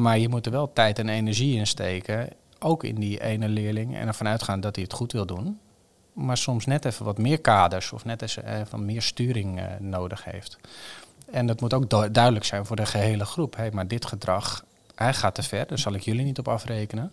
Maar 0.00 0.18
je 0.18 0.28
moet 0.28 0.46
er 0.46 0.52
wel 0.52 0.72
tijd 0.72 0.98
en 0.98 1.08
energie 1.08 1.56
in 1.56 1.66
steken. 1.66 2.28
Ook 2.58 2.84
in 2.84 2.94
die 2.94 3.22
ene 3.22 3.48
leerling. 3.48 3.96
En 3.96 4.06
ervan 4.06 4.28
uitgaan 4.28 4.60
dat 4.60 4.74
hij 4.74 4.84
het 4.84 4.92
goed 4.92 5.12
wil 5.12 5.26
doen. 5.26 5.60
Maar 6.12 6.36
soms 6.36 6.66
net 6.66 6.84
even 6.84 7.04
wat 7.04 7.18
meer 7.18 7.40
kaders 7.40 7.92
of 7.92 8.04
net 8.04 8.22
even 8.22 8.84
meer 8.84 9.02
sturing 9.02 9.58
uh, 9.60 9.64
nodig 9.78 10.24
heeft. 10.24 10.58
En 11.30 11.46
dat 11.46 11.60
moet 11.60 11.74
ook 11.74 11.90
duidelijk 12.12 12.44
zijn 12.44 12.66
voor 12.66 12.76
de 12.76 12.86
gehele 12.86 13.24
groep. 13.24 13.56
Hey, 13.56 13.70
maar 13.70 13.88
dit 13.88 14.06
gedrag, 14.06 14.64
hij 14.94 15.14
gaat 15.14 15.34
te 15.34 15.42
ver. 15.42 15.66
Daar 15.66 15.78
zal 15.78 15.94
ik 15.94 16.02
jullie 16.02 16.24
niet 16.24 16.38
op 16.38 16.48
afrekenen. 16.48 17.12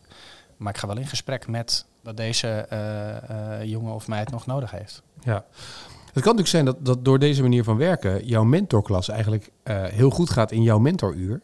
Maar 0.57 0.73
ik 0.73 0.79
ga 0.79 0.87
wel 0.87 0.97
in 0.97 1.07
gesprek 1.07 1.47
met 1.47 1.85
wat 2.01 2.17
deze 2.17 2.67
uh, 2.73 3.63
jongen 3.63 3.93
of 3.93 4.07
meid 4.07 4.31
nog 4.31 4.45
nodig 4.45 4.71
heeft. 4.71 5.01
Ja. 5.23 5.45
Het 6.19 6.27
kan 6.27 6.37
natuurlijk 6.37 6.67
zijn 6.67 6.83
dat, 6.83 6.95
dat 6.95 7.05
door 7.05 7.19
deze 7.19 7.41
manier 7.41 7.63
van 7.63 7.77
werken 7.77 8.25
jouw 8.25 8.43
mentorklas 8.43 9.09
eigenlijk 9.09 9.51
uh, 9.63 9.83
heel 9.83 10.09
goed 10.09 10.29
gaat 10.29 10.51
in 10.51 10.61
jouw 10.63 10.79
mentoruur. 10.79 11.41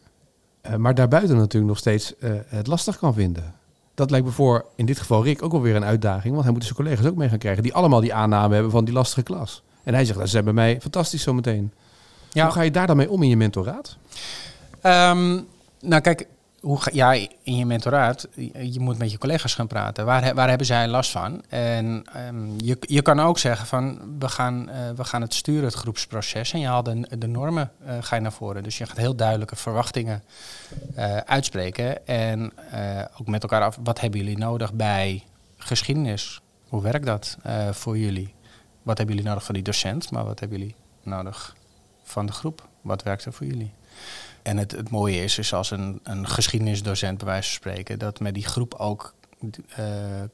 Uh, 0.66 0.74
maar 0.74 0.94
daarbuiten 0.94 1.36
natuurlijk 1.36 1.66
nog 1.66 1.78
steeds 1.78 2.14
uh, 2.18 2.30
het 2.46 2.66
lastig 2.66 2.98
kan 2.98 3.14
vinden. 3.14 3.54
Dat 3.94 4.10
lijkt 4.10 4.26
me 4.26 4.32
voor 4.32 4.64
in 4.74 4.86
dit 4.86 4.98
geval 4.98 5.24
Rick 5.24 5.42
ook 5.42 5.52
wel 5.52 5.60
weer 5.60 5.76
een 5.76 5.84
uitdaging. 5.84 6.32
Want 6.32 6.44
hij 6.44 6.52
moet 6.52 6.62
zijn 6.62 6.74
collega's 6.74 7.06
ook 7.06 7.16
mee 7.16 7.28
gaan 7.28 7.38
krijgen 7.38 7.62
die 7.62 7.74
allemaal 7.74 8.00
die 8.00 8.14
aanname 8.14 8.54
hebben 8.54 8.72
van 8.72 8.84
die 8.84 8.94
lastige 8.94 9.22
klas. 9.22 9.62
En 9.82 9.94
hij 9.94 10.04
zegt, 10.04 10.18
dat 10.18 10.28
zijn 10.28 10.44
bij 10.44 10.52
mij 10.52 10.80
fantastisch 10.80 11.22
zometeen. 11.22 11.72
Ja. 12.32 12.44
Hoe 12.44 12.52
ga 12.52 12.62
je 12.62 12.70
daar 12.70 12.86
dan 12.86 12.96
mee 12.96 13.10
om 13.10 13.22
in 13.22 13.28
je 13.28 13.36
mentoraat? 13.36 13.96
Um, 14.82 15.46
nou 15.80 16.00
kijk, 16.00 16.26
hoe 16.60 16.80
ga, 16.80 16.90
ja, 16.92 17.12
in 17.42 17.56
je 17.56 17.66
mentoraat, 17.66 18.28
je 18.60 18.80
moet 18.80 18.98
met 18.98 19.10
je 19.10 19.18
collega's 19.18 19.54
gaan 19.54 19.66
praten. 19.66 20.04
Waar, 20.04 20.34
waar 20.34 20.48
hebben 20.48 20.66
zij 20.66 20.88
last 20.88 21.10
van? 21.10 21.42
En 21.48 22.04
um, 22.28 22.54
je, 22.58 22.76
je 22.80 23.02
kan 23.02 23.20
ook 23.20 23.38
zeggen 23.38 23.66
van, 23.66 24.16
we 24.18 24.28
gaan, 24.28 24.68
uh, 24.68 24.90
we 24.90 25.04
gaan 25.04 25.20
het 25.20 25.34
sturen, 25.34 25.64
het 25.64 25.74
groepsproces. 25.74 26.52
En 26.52 26.60
je 26.60 26.66
haalt 26.66 26.84
de, 26.84 27.18
de 27.18 27.26
normen 27.26 27.70
uh, 27.86 27.96
ga 28.00 28.14
je 28.14 28.22
naar 28.22 28.32
voren. 28.32 28.62
Dus 28.62 28.78
je 28.78 28.86
gaat 28.86 28.96
heel 28.96 29.16
duidelijke 29.16 29.56
verwachtingen 29.56 30.22
uh, 30.96 31.16
uitspreken. 31.16 32.06
En 32.06 32.52
ook 33.18 33.26
met 33.26 33.42
elkaar 33.42 33.62
af, 33.62 33.78
wat 33.82 34.00
hebben 34.00 34.20
jullie 34.20 34.38
nodig 34.38 34.72
bij 34.72 35.24
geschiedenis? 35.56 36.40
Hoe 36.68 36.82
werkt 36.82 37.06
dat 37.06 37.36
voor 37.70 37.98
jullie? 37.98 38.34
Wat 38.82 38.98
hebben 38.98 39.14
jullie 39.16 39.30
nodig 39.30 39.44
van 39.44 39.54
die 39.54 39.64
docent? 39.64 40.10
Maar 40.10 40.24
wat 40.24 40.40
hebben 40.40 40.58
jullie 40.58 40.74
nodig 41.02 41.56
van 42.02 42.26
de 42.26 42.32
groep? 42.32 42.68
Wat 42.80 43.02
werkt 43.02 43.24
er 43.24 43.32
voor 43.32 43.46
jullie? 43.46 43.72
En 44.46 44.56
het, 44.56 44.72
het 44.72 44.90
mooie 44.90 45.22
is, 45.22 45.38
is 45.38 45.52
als 45.54 45.70
een, 45.70 46.00
een 46.02 46.28
geschiedenisdocent 46.28 47.18
bij 47.18 47.26
wijze 47.26 47.48
van 47.48 47.56
spreken, 47.56 47.98
dat 47.98 48.20
met 48.20 48.34
die 48.34 48.44
groep 48.44 48.74
ook 48.74 49.14
uh, 49.42 49.84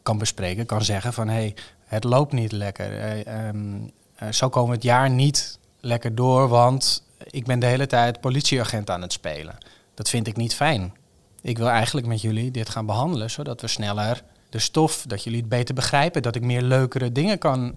kan 0.02 0.18
bespreken, 0.18 0.66
kan 0.66 0.82
zeggen 0.82 1.12
van 1.12 1.28
hé, 1.28 1.34
hey, 1.34 1.54
het 1.84 2.04
loopt 2.04 2.32
niet 2.32 2.52
lekker. 2.52 3.16
Uh, 3.26 3.46
um, 3.48 3.90
uh, 4.22 4.32
zo 4.32 4.48
komen 4.48 4.68
we 4.68 4.74
het 4.74 4.84
jaar 4.84 5.10
niet 5.10 5.58
lekker 5.80 6.14
door, 6.14 6.48
want 6.48 7.04
ik 7.30 7.44
ben 7.44 7.58
de 7.58 7.66
hele 7.66 7.86
tijd 7.86 8.20
politieagent 8.20 8.90
aan 8.90 9.02
het 9.02 9.12
spelen. 9.12 9.58
Dat 9.94 10.08
vind 10.08 10.26
ik 10.26 10.36
niet 10.36 10.54
fijn. 10.54 10.94
Ik 11.40 11.58
wil 11.58 11.68
eigenlijk 11.68 12.06
met 12.06 12.20
jullie 12.20 12.50
dit 12.50 12.68
gaan 12.68 12.86
behandelen, 12.86 13.30
zodat 13.30 13.60
we 13.60 13.66
sneller 13.66 14.22
de 14.48 14.58
stof, 14.58 15.04
dat 15.06 15.24
jullie 15.24 15.40
het 15.40 15.48
beter 15.48 15.74
begrijpen, 15.74 16.22
dat 16.22 16.34
ik 16.34 16.42
meer 16.42 16.62
leukere 16.62 17.12
dingen 17.12 17.38
kan, 17.38 17.76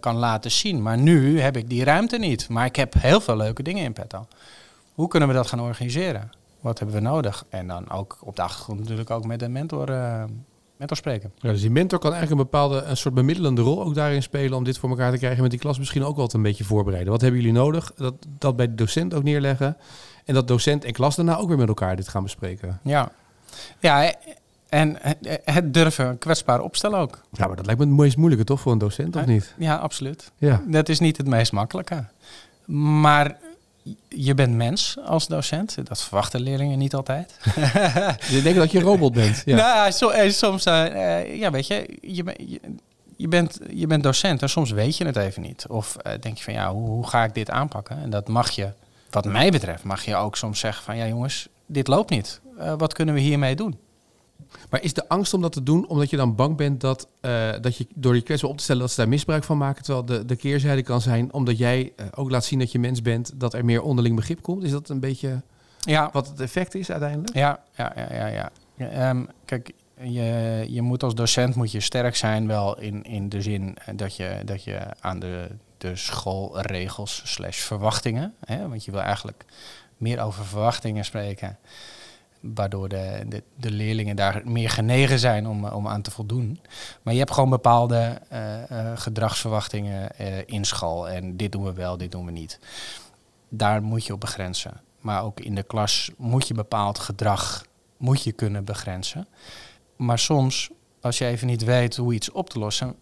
kan 0.00 0.16
laten 0.16 0.50
zien. 0.50 0.82
Maar 0.82 0.98
nu 0.98 1.40
heb 1.40 1.56
ik 1.56 1.68
die 1.68 1.84
ruimte 1.84 2.18
niet. 2.18 2.48
Maar 2.48 2.66
ik 2.66 2.76
heb 2.76 2.94
heel 2.98 3.20
veel 3.20 3.36
leuke 3.36 3.62
dingen 3.62 3.84
in 3.84 3.92
petto. 3.92 4.26
Hoe 4.98 5.08
kunnen 5.08 5.28
we 5.28 5.34
dat 5.34 5.46
gaan 5.46 5.60
organiseren? 5.60 6.30
Wat 6.60 6.78
hebben 6.78 6.96
we 6.96 7.02
nodig? 7.02 7.44
En 7.48 7.66
dan 7.66 7.90
ook 7.90 8.18
op 8.20 8.36
de 8.36 8.42
achtergrond 8.42 8.80
natuurlijk 8.80 9.10
ook 9.10 9.26
met 9.26 9.42
een 9.42 9.52
mentor, 9.52 9.90
uh, 9.90 10.24
mentor 10.76 10.96
spreken. 10.96 11.32
Ja, 11.36 11.50
dus 11.50 11.60
die 11.60 11.70
mentor 11.70 11.98
kan 11.98 12.12
eigenlijk 12.12 12.40
een 12.40 12.50
bepaalde 12.50 12.82
een 12.82 12.96
soort 12.96 13.14
bemiddelende 13.14 13.62
rol 13.62 13.82
ook 13.82 13.94
daarin 13.94 14.22
spelen 14.22 14.56
om 14.56 14.64
dit 14.64 14.78
voor 14.78 14.88
elkaar 14.88 15.10
te 15.12 15.18
krijgen. 15.18 15.42
Met 15.42 15.50
die 15.50 15.60
klas 15.60 15.78
misschien 15.78 16.04
ook 16.04 16.16
wel 16.16 16.30
een 16.32 16.42
beetje 16.42 16.64
voorbereiden. 16.64 17.12
Wat 17.12 17.20
hebben 17.20 17.40
jullie 17.40 17.56
nodig? 17.56 17.92
Dat, 17.94 18.14
dat 18.38 18.56
bij 18.56 18.66
de 18.66 18.74
docent 18.74 19.14
ook 19.14 19.22
neerleggen. 19.22 19.76
En 20.24 20.34
dat 20.34 20.48
docent 20.48 20.84
en 20.84 20.92
klas 20.92 21.16
daarna 21.16 21.36
ook 21.36 21.48
weer 21.48 21.58
met 21.58 21.68
elkaar 21.68 21.96
dit 21.96 22.08
gaan 22.08 22.22
bespreken. 22.22 22.80
Ja, 22.82 23.12
ja 23.78 24.14
en 24.68 24.98
het 25.44 25.74
durven 25.74 26.18
kwetsbaar 26.18 26.60
opstellen 26.60 26.98
ook. 26.98 27.20
Ja, 27.32 27.46
maar 27.46 27.56
dat 27.56 27.66
lijkt 27.66 27.80
me 27.80 27.86
het 27.86 27.96
meest 27.96 28.16
moeilijke 28.16 28.44
toch 28.44 28.60
voor 28.60 28.72
een 28.72 28.78
docent, 28.78 29.16
of 29.16 29.26
niet? 29.26 29.54
Ja, 29.58 29.76
absoluut. 29.76 30.32
Ja. 30.36 30.62
Dat 30.66 30.88
is 30.88 31.00
niet 31.00 31.16
het 31.16 31.26
meest 31.26 31.52
makkelijke. 31.52 32.04
Maar 32.64 33.36
je 34.08 34.34
bent 34.34 34.54
mens 34.54 34.96
als 35.04 35.26
docent. 35.26 35.86
Dat 35.88 36.02
verwachten 36.02 36.40
leerlingen 36.40 36.78
niet 36.78 36.94
altijd. 36.94 37.34
je 38.34 38.40
denkt 38.42 38.58
dat 38.58 38.70
je 38.70 38.78
een 38.78 38.84
robot 38.84 39.12
bent. 39.12 39.42
Ja. 39.44 39.56
Nou, 39.56 39.92
so, 39.92 40.08
eh, 40.08 40.30
soms, 40.30 40.66
uh, 40.66 41.38
ja, 41.38 41.50
weet 41.50 41.66
je, 41.66 41.98
je, 42.00 42.24
je, 42.24 42.60
je, 43.16 43.28
bent, 43.28 43.58
je 43.70 43.86
bent 43.86 44.02
docent 44.02 44.42
en 44.42 44.48
soms 44.48 44.70
weet 44.70 44.96
je 44.96 45.06
het 45.06 45.16
even 45.16 45.42
niet. 45.42 45.66
Of 45.68 45.96
uh, 46.06 46.12
denk 46.20 46.36
je 46.36 46.44
van, 46.44 46.52
ja, 46.52 46.72
hoe, 46.72 46.88
hoe 46.88 47.06
ga 47.06 47.24
ik 47.24 47.34
dit 47.34 47.50
aanpakken? 47.50 48.02
En 48.02 48.10
dat 48.10 48.28
mag 48.28 48.50
je, 48.50 48.72
wat 49.10 49.24
mij 49.24 49.50
betreft, 49.50 49.84
mag 49.84 50.04
je 50.04 50.16
ook 50.16 50.36
soms 50.36 50.58
zeggen 50.58 50.84
van, 50.84 50.96
ja 50.96 51.06
jongens, 51.06 51.48
dit 51.66 51.86
loopt 51.86 52.10
niet. 52.10 52.40
wat 52.78 52.92
kunnen 52.92 53.14
we 53.14 53.20
hiermee 53.20 53.56
doen? 53.56 53.78
Maar 54.70 54.82
is 54.82 54.94
de 54.94 55.08
angst 55.08 55.34
om 55.34 55.40
dat 55.40 55.52
te 55.52 55.62
doen 55.62 55.88
omdat 55.88 56.10
je 56.10 56.16
dan 56.16 56.34
bang 56.34 56.56
bent 56.56 56.80
dat, 56.80 57.08
uh, 57.20 57.52
dat 57.60 57.76
je 57.76 57.86
door 57.94 58.14
je 58.14 58.22
kwetsbaar 58.22 58.50
op 58.50 58.56
te 58.56 58.62
stellen 58.62 58.82
dat 58.82 58.90
ze 58.90 58.96
daar 58.96 59.08
misbruik 59.08 59.44
van 59.44 59.58
maken? 59.58 59.82
Terwijl 59.82 60.04
de, 60.04 60.24
de 60.24 60.36
keerzijde 60.36 60.82
kan 60.82 61.00
zijn 61.00 61.32
omdat 61.32 61.58
jij 61.58 61.92
uh, 61.96 62.06
ook 62.14 62.30
laat 62.30 62.44
zien 62.44 62.58
dat 62.58 62.72
je 62.72 62.78
mens 62.78 63.02
bent, 63.02 63.40
dat 63.40 63.54
er 63.54 63.64
meer 63.64 63.82
onderling 63.82 64.16
begrip 64.16 64.42
komt? 64.42 64.62
Is 64.62 64.70
dat 64.70 64.88
een 64.88 65.00
beetje 65.00 65.42
ja. 65.80 66.08
wat 66.12 66.28
het 66.28 66.40
effect 66.40 66.74
is 66.74 66.90
uiteindelijk? 66.90 67.34
Ja, 67.34 67.62
ja, 67.76 67.92
ja, 67.96 68.14
ja. 68.14 68.26
ja. 68.26 68.50
ja 68.76 69.10
um, 69.10 69.28
kijk, 69.44 69.72
je, 70.00 70.64
je 70.68 70.82
moet 70.82 71.02
als 71.02 71.14
docent 71.14 71.54
moet 71.54 71.72
je 71.72 71.80
sterk 71.80 72.16
zijn, 72.16 72.46
wel 72.46 72.78
in, 72.78 73.02
in 73.02 73.28
de 73.28 73.42
zin 73.42 73.76
dat 73.94 74.16
je, 74.16 74.42
dat 74.44 74.64
je 74.64 74.80
aan 75.00 75.18
de, 75.18 75.48
de 75.78 75.96
schoolregels 75.96 77.22
slash 77.24 77.58
verwachtingen, 77.58 78.34
hè, 78.44 78.68
want 78.68 78.84
je 78.84 78.90
wil 78.90 79.00
eigenlijk 79.00 79.44
meer 79.96 80.20
over 80.20 80.44
verwachtingen 80.44 81.04
spreken 81.04 81.58
waardoor 82.40 82.88
de, 82.88 83.42
de, 83.56 83.70
leerlingen 83.70 84.16
daar 84.16 84.42
meer 84.44 84.70
genegen 84.70 85.18
zijn 85.18 85.46
om, 85.46 85.64
om 85.64 85.88
aan 85.88 86.02
te 86.02 86.10
voldoen. 86.10 86.60
Maar 87.02 87.12
je 87.12 87.18
hebt 87.18 87.32
gewoon 87.32 87.50
bepaalde 87.50 88.20
uh, 88.32 88.70
uh, 88.72 88.92
gedragsverwachtingen 88.94 90.16
in 90.46 90.64
school. 90.64 91.08
En 91.08 91.36
dit 91.36 91.52
doen 91.52 91.64
we 91.64 91.72
wel, 91.72 91.96
dit 91.96 92.12
doen 92.12 92.24
we 92.24 92.30
niet. 92.30 92.58
Daar 93.48 93.82
moet 93.82 94.06
je 94.06 94.12
op 94.12 94.20
begrenzen. 94.20 94.80
Maar 95.00 95.22
ook 95.22 95.40
in 95.40 95.54
de 95.54 95.62
klas 95.62 96.10
moet 96.16 96.48
je 96.48 96.54
bepaald 96.54 96.98
gedrag 96.98 97.64
moet 97.96 98.22
je 98.22 98.32
kunnen 98.32 98.64
begrenzen. 98.64 99.26
Maar 99.96 100.18
soms, 100.18 100.70
als 101.00 101.18
je 101.18 101.26
even 101.26 101.46
niet 101.46 101.64
weet 101.64 101.96
hoe 101.96 102.14
iets 102.14 102.30
op 102.30 102.50
te 102.50 102.58
lossen, 102.58 102.94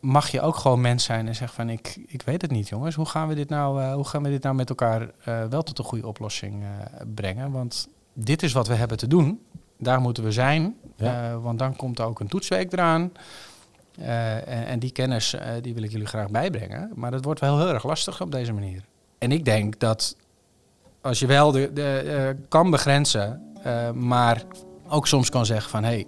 mag 0.00 0.28
je 0.28 0.40
ook 0.40 0.56
gewoon 0.56 0.80
mens 0.80 1.04
zijn 1.04 1.26
en 1.26 1.34
zeggen 1.34 1.56
van 1.56 1.70
ik, 1.70 1.98
ik 2.06 2.22
weet 2.22 2.42
het 2.42 2.50
niet 2.50 2.68
jongens. 2.68 2.94
Hoe 2.94 3.06
gaan 3.06 3.28
we 3.28 3.34
dit 3.34 3.48
nou, 3.48 3.92
hoe 3.94 4.04
gaan 4.04 4.22
we 4.22 4.28
dit 4.28 4.42
nou 4.42 4.54
met 4.54 4.68
elkaar 4.68 5.10
wel 5.24 5.62
tot 5.62 5.78
een 5.78 5.84
goede 5.84 6.06
oplossing 6.06 6.64
brengen? 7.14 7.50
Want 7.50 7.88
dit 8.14 8.42
is 8.42 8.52
wat 8.52 8.66
we 8.66 8.74
hebben 8.74 8.96
te 8.96 9.06
doen. 9.06 9.40
Daar 9.78 10.00
moeten 10.00 10.24
we 10.24 10.32
zijn. 10.32 10.76
Uh, 10.96 11.42
want 11.42 11.58
dan 11.58 11.76
komt 11.76 11.98
er 11.98 12.04
ook 12.04 12.20
een 12.20 12.28
toetsweek 12.28 12.72
eraan. 12.72 13.12
Uh, 13.98 14.34
en, 14.34 14.66
en, 14.66 14.78
die 14.78 14.90
kennis 14.90 15.34
uh, 15.34 15.40
die 15.60 15.74
wil 15.74 15.82
ik 15.82 15.90
jullie 15.90 16.06
graag 16.06 16.30
bijbrengen. 16.30 16.90
Maar 16.94 17.10
dat 17.10 17.24
wordt 17.24 17.40
wel 17.40 17.58
heel 17.58 17.68
erg 17.68 17.84
lastig 17.84 18.20
op 18.20 18.30
deze 18.30 18.52
manier. 18.52 18.84
En 19.18 19.32
ik 19.32 19.44
denk 19.44 19.78
dat 19.80 20.16
als 21.00 21.18
je 21.18 21.26
wel 21.26 21.52
de, 21.52 21.70
de 21.72 22.36
kan 22.48 22.70
begrenzen, 22.70 23.42
maar 23.94 24.42
ook 24.88 25.06
soms 25.06 25.30
kan 25.30 25.46
zeggen 25.46 25.70
van 25.70 25.84
hé, 25.84 25.90
hey, 25.90 26.06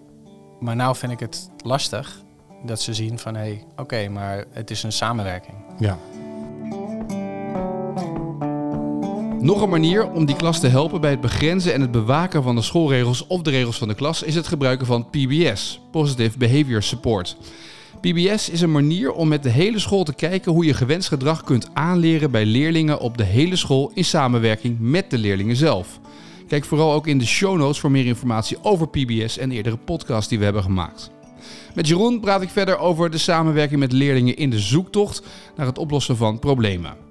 maar 0.60 0.76
nou 0.76 0.96
vind 0.96 1.12
ik 1.12 1.20
het 1.20 1.50
lastig. 1.56 2.24
Dat 2.64 2.80
ze 2.80 2.94
zien 2.94 3.18
van 3.18 3.34
hé, 3.34 3.40
hey, 3.40 3.64
oké, 3.70 3.82
okay, 3.82 4.06
maar 4.06 4.44
het 4.50 4.70
is 4.70 4.82
een 4.82 4.92
samenwerking. 4.92 5.56
Ja. 5.78 5.98
Nog 9.40 9.62
een 9.62 9.68
manier 9.68 10.10
om 10.10 10.24
die 10.24 10.36
klas 10.36 10.60
te 10.60 10.66
helpen 10.66 11.00
bij 11.00 11.10
het 11.10 11.20
begrenzen 11.20 11.74
en 11.74 11.80
het 11.80 11.90
bewaken 11.90 12.42
van 12.42 12.54
de 12.54 12.62
schoolregels 12.62 13.26
of 13.26 13.42
de 13.42 13.50
regels 13.50 13.78
van 13.78 13.88
de 13.88 13.94
klas 13.94 14.22
is 14.22 14.34
het 14.34 14.46
gebruiken 14.46 14.86
van 14.86 15.10
PBS, 15.10 15.80
Positive 15.90 16.38
Behavior 16.38 16.82
Support. 16.82 17.36
PBS 18.00 18.50
is 18.50 18.60
een 18.60 18.72
manier 18.72 19.12
om 19.12 19.28
met 19.28 19.42
de 19.42 19.48
hele 19.48 19.78
school 19.78 20.04
te 20.04 20.14
kijken 20.14 20.52
hoe 20.52 20.64
je 20.64 20.74
gewenst 20.74 21.08
gedrag 21.08 21.44
kunt 21.44 21.68
aanleren 21.72 22.30
bij 22.30 22.44
leerlingen 22.44 23.00
op 23.00 23.18
de 23.18 23.24
hele 23.24 23.56
school 23.56 23.90
in 23.94 24.04
samenwerking 24.04 24.76
met 24.80 25.10
de 25.10 25.18
leerlingen 25.18 25.56
zelf. 25.56 26.00
Kijk 26.48 26.64
vooral 26.64 26.92
ook 26.92 27.06
in 27.06 27.18
de 27.18 27.26
show 27.26 27.56
notes 27.56 27.80
voor 27.80 27.90
meer 27.90 28.06
informatie 28.06 28.56
over 28.62 28.88
PBS 28.88 29.38
en 29.38 29.50
eerdere 29.50 29.76
podcasts 29.76 30.28
die 30.28 30.38
we 30.38 30.44
hebben 30.44 30.62
gemaakt. 30.62 31.10
Met 31.74 31.88
Jeroen 31.88 32.20
praat 32.20 32.42
ik 32.42 32.48
verder 32.48 32.78
over 32.78 33.10
de 33.10 33.18
samenwerking 33.18 33.80
met 33.80 33.92
leerlingen 33.92 34.36
in 34.36 34.50
de 34.50 34.58
zoektocht 34.58 35.22
naar 35.56 35.66
het 35.66 35.78
oplossen 35.78 36.16
van 36.16 36.38
problemen. 36.38 37.05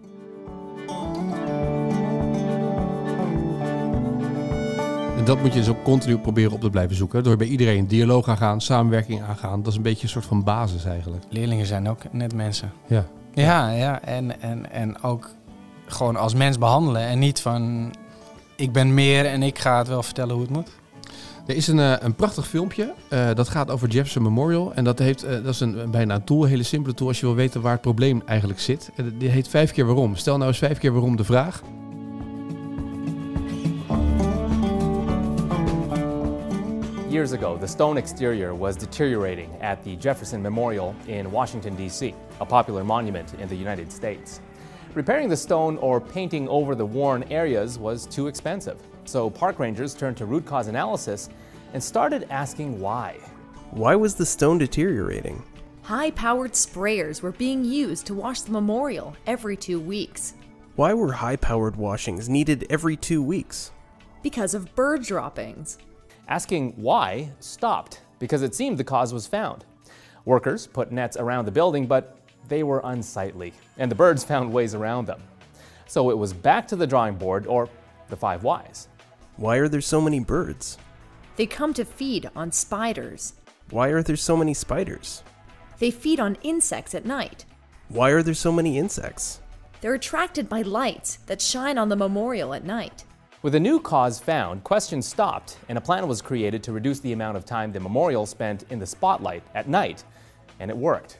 Dat 5.25 5.41
moet 5.41 5.53
je 5.53 5.59
dus 5.59 5.69
ook 5.69 5.83
continu 5.83 6.17
proberen 6.17 6.51
op 6.51 6.61
te 6.61 6.69
blijven 6.69 6.95
zoeken. 6.95 7.23
Door 7.23 7.37
bij 7.37 7.47
iedereen 7.47 7.77
een 7.77 7.87
dialoog 7.87 8.27
aan 8.27 8.37
gaan, 8.37 8.61
samenwerking 8.61 9.21
aangaan. 9.21 9.59
Dat 9.59 9.71
is 9.71 9.77
een 9.77 9.83
beetje 9.83 10.03
een 10.03 10.09
soort 10.09 10.25
van 10.25 10.43
basis 10.43 10.85
eigenlijk. 10.85 11.23
Leerlingen 11.29 11.65
zijn 11.65 11.89
ook 11.89 12.01
net 12.11 12.33
mensen. 12.33 12.71
Ja. 12.87 13.05
Ja, 13.33 13.69
ja. 13.69 14.01
En, 14.01 14.41
en, 14.41 14.71
en 14.71 15.01
ook 15.01 15.29
gewoon 15.85 16.15
als 16.15 16.33
mens 16.33 16.57
behandelen. 16.57 17.01
En 17.01 17.19
niet 17.19 17.41
van 17.41 17.91
ik 18.55 18.71
ben 18.71 18.93
meer 18.93 19.25
en 19.25 19.43
ik 19.43 19.59
ga 19.59 19.77
het 19.77 19.87
wel 19.87 20.03
vertellen 20.03 20.33
hoe 20.33 20.43
het 20.43 20.51
moet. 20.51 20.69
Er 21.45 21.55
is 21.55 21.67
een, 21.67 21.77
uh, 21.77 21.93
een 21.99 22.15
prachtig 22.15 22.47
filmpje. 22.47 22.93
Uh, 23.09 23.29
dat 23.33 23.49
gaat 23.49 23.71
over 23.71 23.87
Jefferson 23.87 24.23
Memorial. 24.23 24.73
En 24.73 24.83
dat, 24.83 24.99
heeft, 24.99 25.25
uh, 25.25 25.31
dat 25.31 25.53
is 25.53 25.59
een, 25.59 25.91
bijna 25.91 26.15
een 26.15 26.23
tool, 26.23 26.43
een 26.43 26.49
hele 26.49 26.63
simpele 26.63 26.93
tool 26.93 27.07
als 27.07 27.19
je 27.19 27.25
wil 27.25 27.35
weten 27.35 27.61
waar 27.61 27.71
het 27.71 27.81
probleem 27.81 28.21
eigenlijk 28.25 28.59
zit. 28.59 28.91
die 29.17 29.29
heet 29.29 29.47
vijf 29.47 29.71
keer 29.71 29.85
waarom. 29.85 30.15
Stel 30.15 30.37
nou 30.37 30.49
eens 30.49 30.57
vijf 30.57 30.77
keer 30.77 30.91
waarom 30.91 31.15
de 31.15 31.23
vraag. 31.23 31.61
Years 37.15 37.31
ago, 37.31 37.57
the 37.57 37.67
stone 37.67 37.97
exterior 37.97 38.53
was 38.53 38.75
deteriorating 38.75 39.49
at 39.61 39.81
the 39.85 39.95
Jefferson 39.95 40.41
Memorial 40.43 40.93
in 41.07 41.31
Washington, 41.31 41.73
D.C., 41.73 42.13
a 42.41 42.45
popular 42.45 42.83
monument 42.83 43.33
in 43.35 43.47
the 43.47 43.55
United 43.55 43.89
States. 43.89 44.41
Repairing 44.93 45.29
the 45.29 45.37
stone 45.37 45.77
or 45.77 46.01
painting 46.01 46.45
over 46.49 46.75
the 46.75 46.85
worn 46.85 47.23
areas 47.31 47.79
was 47.79 48.05
too 48.05 48.27
expensive, 48.27 48.81
so 49.05 49.29
park 49.29 49.59
rangers 49.59 49.93
turned 49.93 50.17
to 50.17 50.25
root 50.25 50.45
cause 50.45 50.67
analysis 50.67 51.29
and 51.71 51.81
started 51.81 52.27
asking 52.29 52.81
why. 52.81 53.15
Why 53.71 53.95
was 53.95 54.15
the 54.15 54.25
stone 54.25 54.57
deteriorating? 54.57 55.41
High 55.83 56.11
powered 56.11 56.51
sprayers 56.51 57.21
were 57.21 57.31
being 57.31 57.63
used 57.63 58.05
to 58.07 58.13
wash 58.13 58.41
the 58.41 58.51
memorial 58.51 59.15
every 59.25 59.55
two 59.55 59.79
weeks 59.79 60.33
Why 60.75 60.93
were 60.93 61.13
high 61.13 61.37
powered 61.37 61.77
washings 61.77 62.27
needed 62.27 62.67
every 62.69 62.97
two 62.97 63.23
weeks? 63.23 63.71
because 64.21 64.55
of 64.55 64.73
bird 64.75 65.03
droppings. 65.03 65.77
Asking 66.27 66.73
why 66.75 67.31
stopped 67.39 68.01
because 68.19 68.41
it 68.41 68.55
seemed 68.55 68.77
the 68.77 68.83
cause 68.83 69.13
was 69.13 69.27
found. 69.27 69.65
Workers 70.25 70.65
put 70.65 70.91
nets 70.91 71.17
around 71.17 71.45
the 71.45 71.51
building, 71.51 71.85
but 71.85 72.17
they 72.47 72.63
were 72.63 72.81
unsightly, 72.83 73.53
and 73.77 73.91
the 73.91 73.95
birds 73.95 74.23
found 74.31 74.51
ways 74.51 74.73
around 74.73 75.05
them. 75.05 75.21
So 75.87 76.09
it 76.09 76.17
was 76.17 76.33
back 76.33 76.67
to 76.69 76.75
the 76.75 76.87
drawing 76.87 77.15
board, 77.15 77.45
or 77.45 77.69
the 78.09 78.15
five 78.15 78.43
whys. 78.43 78.87
Why 79.37 79.57
are 79.57 79.67
there 79.67 79.81
so 79.81 80.01
many 80.01 80.19
birds? 80.19 80.77
They 81.35 81.45
come 81.45 81.73
to 81.75 81.85
feed 81.85 82.29
on 82.35 82.51
spiders. 82.51 83.33
Why 83.69 83.89
are 83.89 84.01
there 84.01 84.15
so 84.15 84.35
many 84.37 84.53
spiders? 84.53 85.23
They 85.79 85.91
feed 85.91 86.19
on 86.19 86.37
insects 86.41 86.95
at 86.95 87.05
night. 87.05 87.45
Why 87.89 88.09
are 88.11 88.23
there 88.23 88.33
so 88.33 88.51
many 88.51 88.77
insects? 88.77 89.41
They're 89.81 89.93
attracted 89.93 90.49
by 90.49 90.63
lights 90.63 91.17
that 91.27 91.41
shine 91.41 91.77
on 91.77 91.89
the 91.89 91.95
memorial 91.95 92.53
at 92.53 92.63
night. 92.63 93.04
With 93.45 93.53
a 93.53 93.59
new 93.59 93.79
cause 93.79 94.19
found, 94.19 94.63
questions 94.63 95.05
stopped, 95.05 95.59
and 95.69 95.77
a 95.77 95.81
plan 95.81 96.07
was 96.07 96.19
created 96.19 96.63
to 96.63 96.71
reduce 96.71 96.99
the 96.99 97.13
amount 97.13 97.37
of 97.37 97.45
time 97.45 97.71
the 97.71 97.79
memorial 97.79 98.25
spent 98.25 98.63
in 98.71 98.79
the 98.79 98.87
spotlight 98.87 99.43
at 99.53 99.69
night, 99.69 100.03
and 100.59 100.71
it 100.71 100.75
worked. 100.75 101.19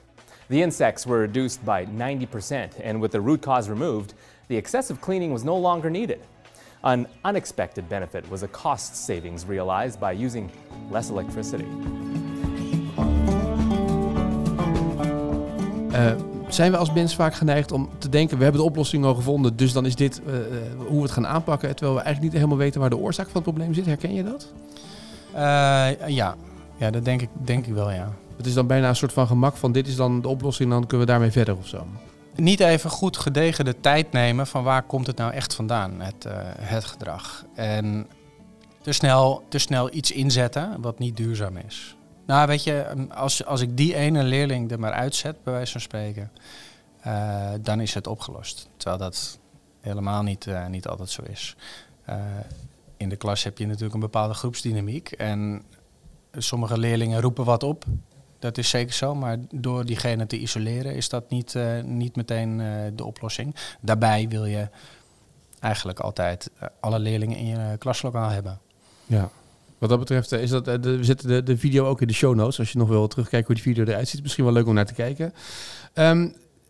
The 0.50 0.60
insects 0.64 1.06
were 1.06 1.20
reduced 1.20 1.64
by 1.64 1.86
90%, 1.86 2.82
and 2.82 3.00
with 3.00 3.12
the 3.12 3.22
root 3.22 3.44
cause 3.44 3.70
removed, 3.70 4.16
the 4.48 4.58
excessive 4.58 5.02
cleaning 5.02 5.34
was 5.34 5.44
no 5.44 5.56
longer 5.56 5.92
needed. 5.92 6.20
An 6.84 7.06
unexpected 7.26 7.88
benefit 7.90 8.28
was 8.32 8.42
a 8.42 8.48
cost 8.48 8.96
savings 9.06 9.46
realized 9.46 10.00
by 10.00 10.14
using 10.14 10.52
less 10.90 11.12
electricity. 11.12 11.68
Eh, 15.94 16.35
zijn 16.56 16.72
we 16.72 16.78
als 16.78 16.92
mens 16.92 17.16
vaak 17.16 17.36
geneigd 17.36 17.72
om 17.72 17.90
te 17.98 18.10
denken, 18.10 18.38
we 18.38 18.44
hebben 18.44 18.62
de 18.62 18.68
oplossing 18.68 19.06
al 19.06 19.16
gevonden, 19.16 19.56
dus 19.56 19.74
dan 19.74 19.86
is 19.86 19.96
dit 19.96 20.22
eh, 20.26 20.36
eh, 20.36 20.44
hoe 20.88 20.96
we 20.96 21.02
het 21.02 21.12
gaan 21.12 21.28
aanpakken, 21.28 21.76
terwijl 21.76 21.98
we 21.98 22.04
eigenlijk 22.04 22.34
niet 22.34 22.42
helemaal 22.42 22.64
weten 22.64 22.82
waar 22.82 22.90
de 22.90 22.98
oorzaak 22.98 23.26
van 23.26 23.36
het 23.36 23.44
probleem 23.44 23.74
zit. 23.74 23.86
Herken 23.86 24.14
je 24.14 24.24
dat? 24.24 24.52
Eh, 25.34 26.08
ja. 26.08 26.36
ja, 26.78 26.90
dat 26.90 27.06
denk 27.06 27.22
ik, 27.22 27.30
denk 27.44 27.66
ik 27.66 27.74
wel, 27.74 27.92
ja. 27.92 28.12
Het 28.38 28.46
is 28.46 28.54
dan 28.54 28.68
bijna 28.68 28.90
een 28.90 28.96
soort 28.96 29.14
van 29.14 29.28
gemak 29.28 29.56
van 29.58 29.72
dit 29.72 29.88
is 29.88 29.96
dan 29.96 30.22
de 30.22 30.28
oplossing, 30.28 30.70
dan 30.70 30.88
kunnen 30.88 31.06
we 31.06 31.12
daarmee 31.12 31.32
verder 31.32 31.58
of 31.58 31.68
zo. 31.68 31.88
Niet 32.36 32.60
even 32.60 32.90
goed 32.90 33.18
gedegen 33.18 33.66
de 33.66 33.80
tijd 33.80 34.12
nemen 34.12 34.48
van 34.48 34.64
waar 34.64 34.84
komt 34.84 35.08
het 35.08 35.18
nou 35.18 35.32
echt 35.32 35.56
vandaan, 35.56 36.02
het, 36.02 36.28
het 36.60 36.86
gedrag. 36.86 37.46
En 37.54 38.08
te 38.82 38.92
snel, 38.92 39.44
te 39.50 39.58
snel 39.58 39.94
iets 39.94 40.12
inzetten 40.12 40.82
wat 40.82 41.00
niet 41.00 41.18
duurzaam 41.18 41.58
is. 41.58 41.96
Nou, 42.26 42.48
weet 42.48 42.64
je, 42.64 43.08
als, 43.10 43.46
als 43.46 43.62
ik 43.62 43.78
die 43.78 43.96
ene 43.96 44.24
leerling 44.24 44.72
er 44.72 44.80
maar 44.80 44.92
uitzet, 44.92 45.44
bij 45.44 45.54
wijze 45.54 45.72
van 45.72 45.82
spreken, 45.82 46.32
eh, 47.02 47.52
dan 47.62 47.82
is 47.82 47.94
het 47.94 48.08
opgelost. 48.08 48.70
Terwijl 48.78 49.02
dat 49.02 49.40
helemaal 49.80 50.24
niet, 50.24 50.48
eh, 50.48 50.66
niet 50.68 50.88
altijd 50.88 51.10
zo 51.10 51.22
is. 51.22 51.56
Eh, 52.06 52.18
in 52.98 53.10
de 53.10 53.16
klas 53.16 53.44
heb 53.44 53.58
je 53.58 53.66
natuurlijk 53.66 53.94
een 53.94 54.00
bepaalde 54.00 54.34
groepsdynamiek. 54.34 55.12
En 55.12 55.64
sommige 56.32 56.78
leerlingen 56.78 57.22
roepen 57.22 57.46
wat 57.46 57.64
op. 57.64 57.86
Dat 58.40 58.58
is 58.58 58.70
zeker 58.70 58.94
zo, 58.94 59.16
maar 59.16 59.38
door 59.52 59.86
diegene 59.86 60.28
te 60.28 60.40
isoleren 60.40 60.96
is 60.96 61.10
dat 61.10 61.30
niet, 61.30 61.56
niet 61.84 62.16
meteen 62.16 62.58
de 62.96 63.06
oplossing. 63.06 63.56
Daarbij 63.82 64.28
wil 64.28 64.46
je 64.46 64.70
eigenlijk 65.60 66.00
altijd 66.00 66.52
alle 66.80 67.00
leerlingen 67.00 67.38
in 67.38 67.46
je 67.46 67.78
klaslokaal 67.78 68.30
hebben. 68.30 68.60
Ja. 69.06 69.30
Wat 69.78 69.90
dat 69.90 70.00
betreft 70.00 70.32
eh, 70.32 70.42
is 70.42 70.50
dat, 70.50 70.68
eh, 70.68 70.82
de, 70.82 70.98
we 70.98 71.04
zetten 71.04 71.28
de, 71.28 71.44
de 71.44 71.58
video 71.58 71.86
ook 71.86 72.02
in 72.02 72.08
de 72.08 72.14
show 72.14 72.36
notes. 72.36 72.60
Als 72.60 72.72
je 72.72 72.78
nog 72.78 72.88
wil 72.88 73.08
terugkijken 73.08 73.48
hoe 73.48 73.56
die 73.56 73.64
video 73.64 73.84
eruit 73.86 74.08
ziet. 74.08 74.22
Misschien 74.22 74.44
wel 74.44 74.54
leuk 74.54 74.68
om 74.68 74.74
naar 74.74 74.86
te 74.86 74.94
kijken. 74.94 75.34
Ehm, 75.94 76.30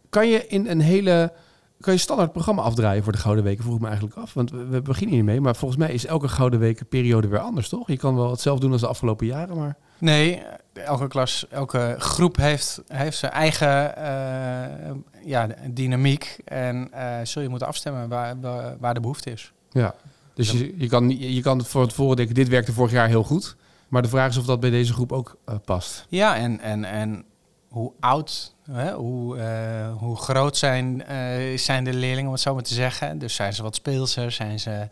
kan 0.09 0.29
je 0.29 0.47
in 0.47 0.67
een 0.67 0.81
hele... 0.81 1.33
Kan 1.79 1.93
je 1.93 1.99
standaard 1.99 2.31
programma 2.31 2.61
afdraaien 2.61 3.03
voor 3.03 3.11
de 3.11 3.17
Gouden 3.17 3.43
Weken? 3.43 3.63
Vroeg 3.63 3.75
ik 3.75 3.81
me 3.81 3.87
eigenlijk 3.87 4.17
af. 4.17 4.33
Want 4.33 4.51
we 4.51 4.65
we 4.65 4.81
beginnen 4.81 5.15
hiermee. 5.15 5.41
Maar 5.41 5.55
volgens 5.55 5.79
mij 5.79 5.93
is 5.93 6.05
elke 6.05 6.27
Gouden 6.27 6.59
Weken 6.59 6.87
periode 6.87 7.27
weer 7.27 7.39
anders, 7.39 7.69
toch? 7.69 7.87
Je 7.87 7.97
kan 7.97 8.15
wel 8.15 8.31
hetzelfde 8.31 8.61
doen 8.61 8.71
als 8.71 8.81
de 8.81 8.87
afgelopen 8.87 9.25
jaren, 9.25 9.57
maar... 9.57 9.77
Nee, 9.97 10.41
elke 10.73 11.07
klas, 11.07 11.45
elke 11.49 11.95
groep 11.97 12.35
heeft, 12.35 12.81
heeft 12.87 13.17
zijn 13.17 13.31
eigen 13.31 13.97
eh, 13.97 14.95
ja, 15.23 15.47
dynamiek. 15.69 16.37
En 16.45 16.89
zul 17.23 17.41
je 17.41 17.49
moeten 17.49 17.67
afstemmen 17.67 18.09
waar, 18.09 18.35
waar 18.79 18.93
de 18.93 18.99
behoefte 18.99 19.31
is. 19.31 19.53
Ja. 19.69 19.95
Dus 20.35 20.51
je, 20.51 20.73
je, 20.77 20.87
kan, 20.87 21.19
je 21.19 21.41
kan 21.41 21.65
van 21.65 21.87
tevoren 21.87 22.15
denken, 22.15 22.35
dit 22.35 22.47
werkte 22.47 22.73
vorig 22.73 22.91
jaar 22.91 23.07
heel 23.07 23.23
goed. 23.23 23.55
Maar 23.87 24.01
de 24.01 24.09
vraag 24.09 24.29
is 24.29 24.37
of 24.37 24.45
dat 24.45 24.59
bij 24.59 24.69
deze 24.69 24.93
groep 24.93 25.11
ook 25.11 25.37
eh, 25.45 25.55
past. 25.65 26.05
Ja, 26.09 26.35
en, 26.35 26.59
en, 26.59 26.85
en 26.85 27.25
hoe 27.67 27.91
oud, 27.99 28.53
hè, 28.71 28.93
hoe, 28.93 29.37
eh, 29.37 29.97
hoe 29.97 30.17
groot 30.17 30.57
zijn, 30.57 31.05
eh, 31.05 31.57
zijn 31.57 31.83
de 31.83 31.93
leerlingen, 31.93 32.25
om 32.25 32.31
het 32.31 32.41
zo 32.41 32.53
maar 32.53 32.63
te 32.63 32.73
zeggen. 32.73 33.17
Dus 33.17 33.35
zijn 33.35 33.53
ze 33.53 33.63
wat 33.63 33.75
speelser, 33.75 34.31
zijn 34.31 34.59
ze 34.59 34.87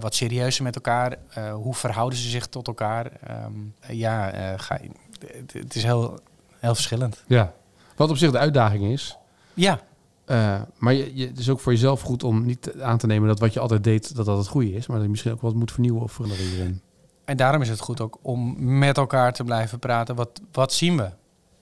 wat 0.00 0.14
serieuzer 0.14 0.62
met 0.62 0.74
elkaar? 0.74 1.16
Hoe 1.52 1.74
verhouden 1.74 2.18
ze 2.18 2.28
zich 2.28 2.46
tot 2.46 2.66
elkaar? 2.66 3.10
Ehm, 3.26 3.52
ja, 3.96 4.30
ga, 4.56 4.78
het, 5.18 5.52
het 5.52 5.74
is 5.74 5.82
heel, 5.82 6.20
heel 6.58 6.74
verschillend. 6.74 7.22
Ja. 7.26 7.52
Wat 7.96 8.10
op 8.10 8.16
zich 8.16 8.30
de 8.30 8.38
uitdaging 8.38 8.92
is. 8.92 9.16
Ja, 9.54 9.80
Eh, 10.28 10.60
maar 10.78 10.92
je, 10.92 11.16
je, 11.16 11.26
het 11.26 11.38
is 11.38 11.48
ook 11.50 11.60
voor 11.60 11.72
jezelf 11.72 12.00
goed 12.00 12.22
om 12.22 12.44
niet 12.46 12.72
aan 12.80 12.98
te 12.98 13.06
nemen 13.06 13.28
dat 13.28 13.38
wat 13.38 13.52
je 13.52 13.60
altijd 13.60 13.84
deed, 13.84 14.16
dat 14.16 14.26
dat 14.26 14.38
het 14.38 14.46
goede 14.48 14.72
is. 14.72 14.86
Maar 14.86 14.96
dat 14.96 15.04
je 15.04 15.10
misschien 15.10 15.32
ook 15.32 15.40
wat 15.40 15.54
moet 15.54 15.72
vernieuwen 15.72 16.02
of 16.02 16.12
veranderen. 16.12 16.82
En 17.24 17.36
daarom 17.36 17.62
is 17.62 17.68
het 17.68 17.80
goed 17.80 18.00
ook 18.00 18.18
om 18.22 18.54
met 18.78 18.96
elkaar 18.96 19.32
te 19.32 19.44
blijven 19.44 19.78
praten. 19.78 20.14
Wat, 20.14 20.40
wat 20.52 20.72
zien 20.72 20.96
we? 20.96 21.10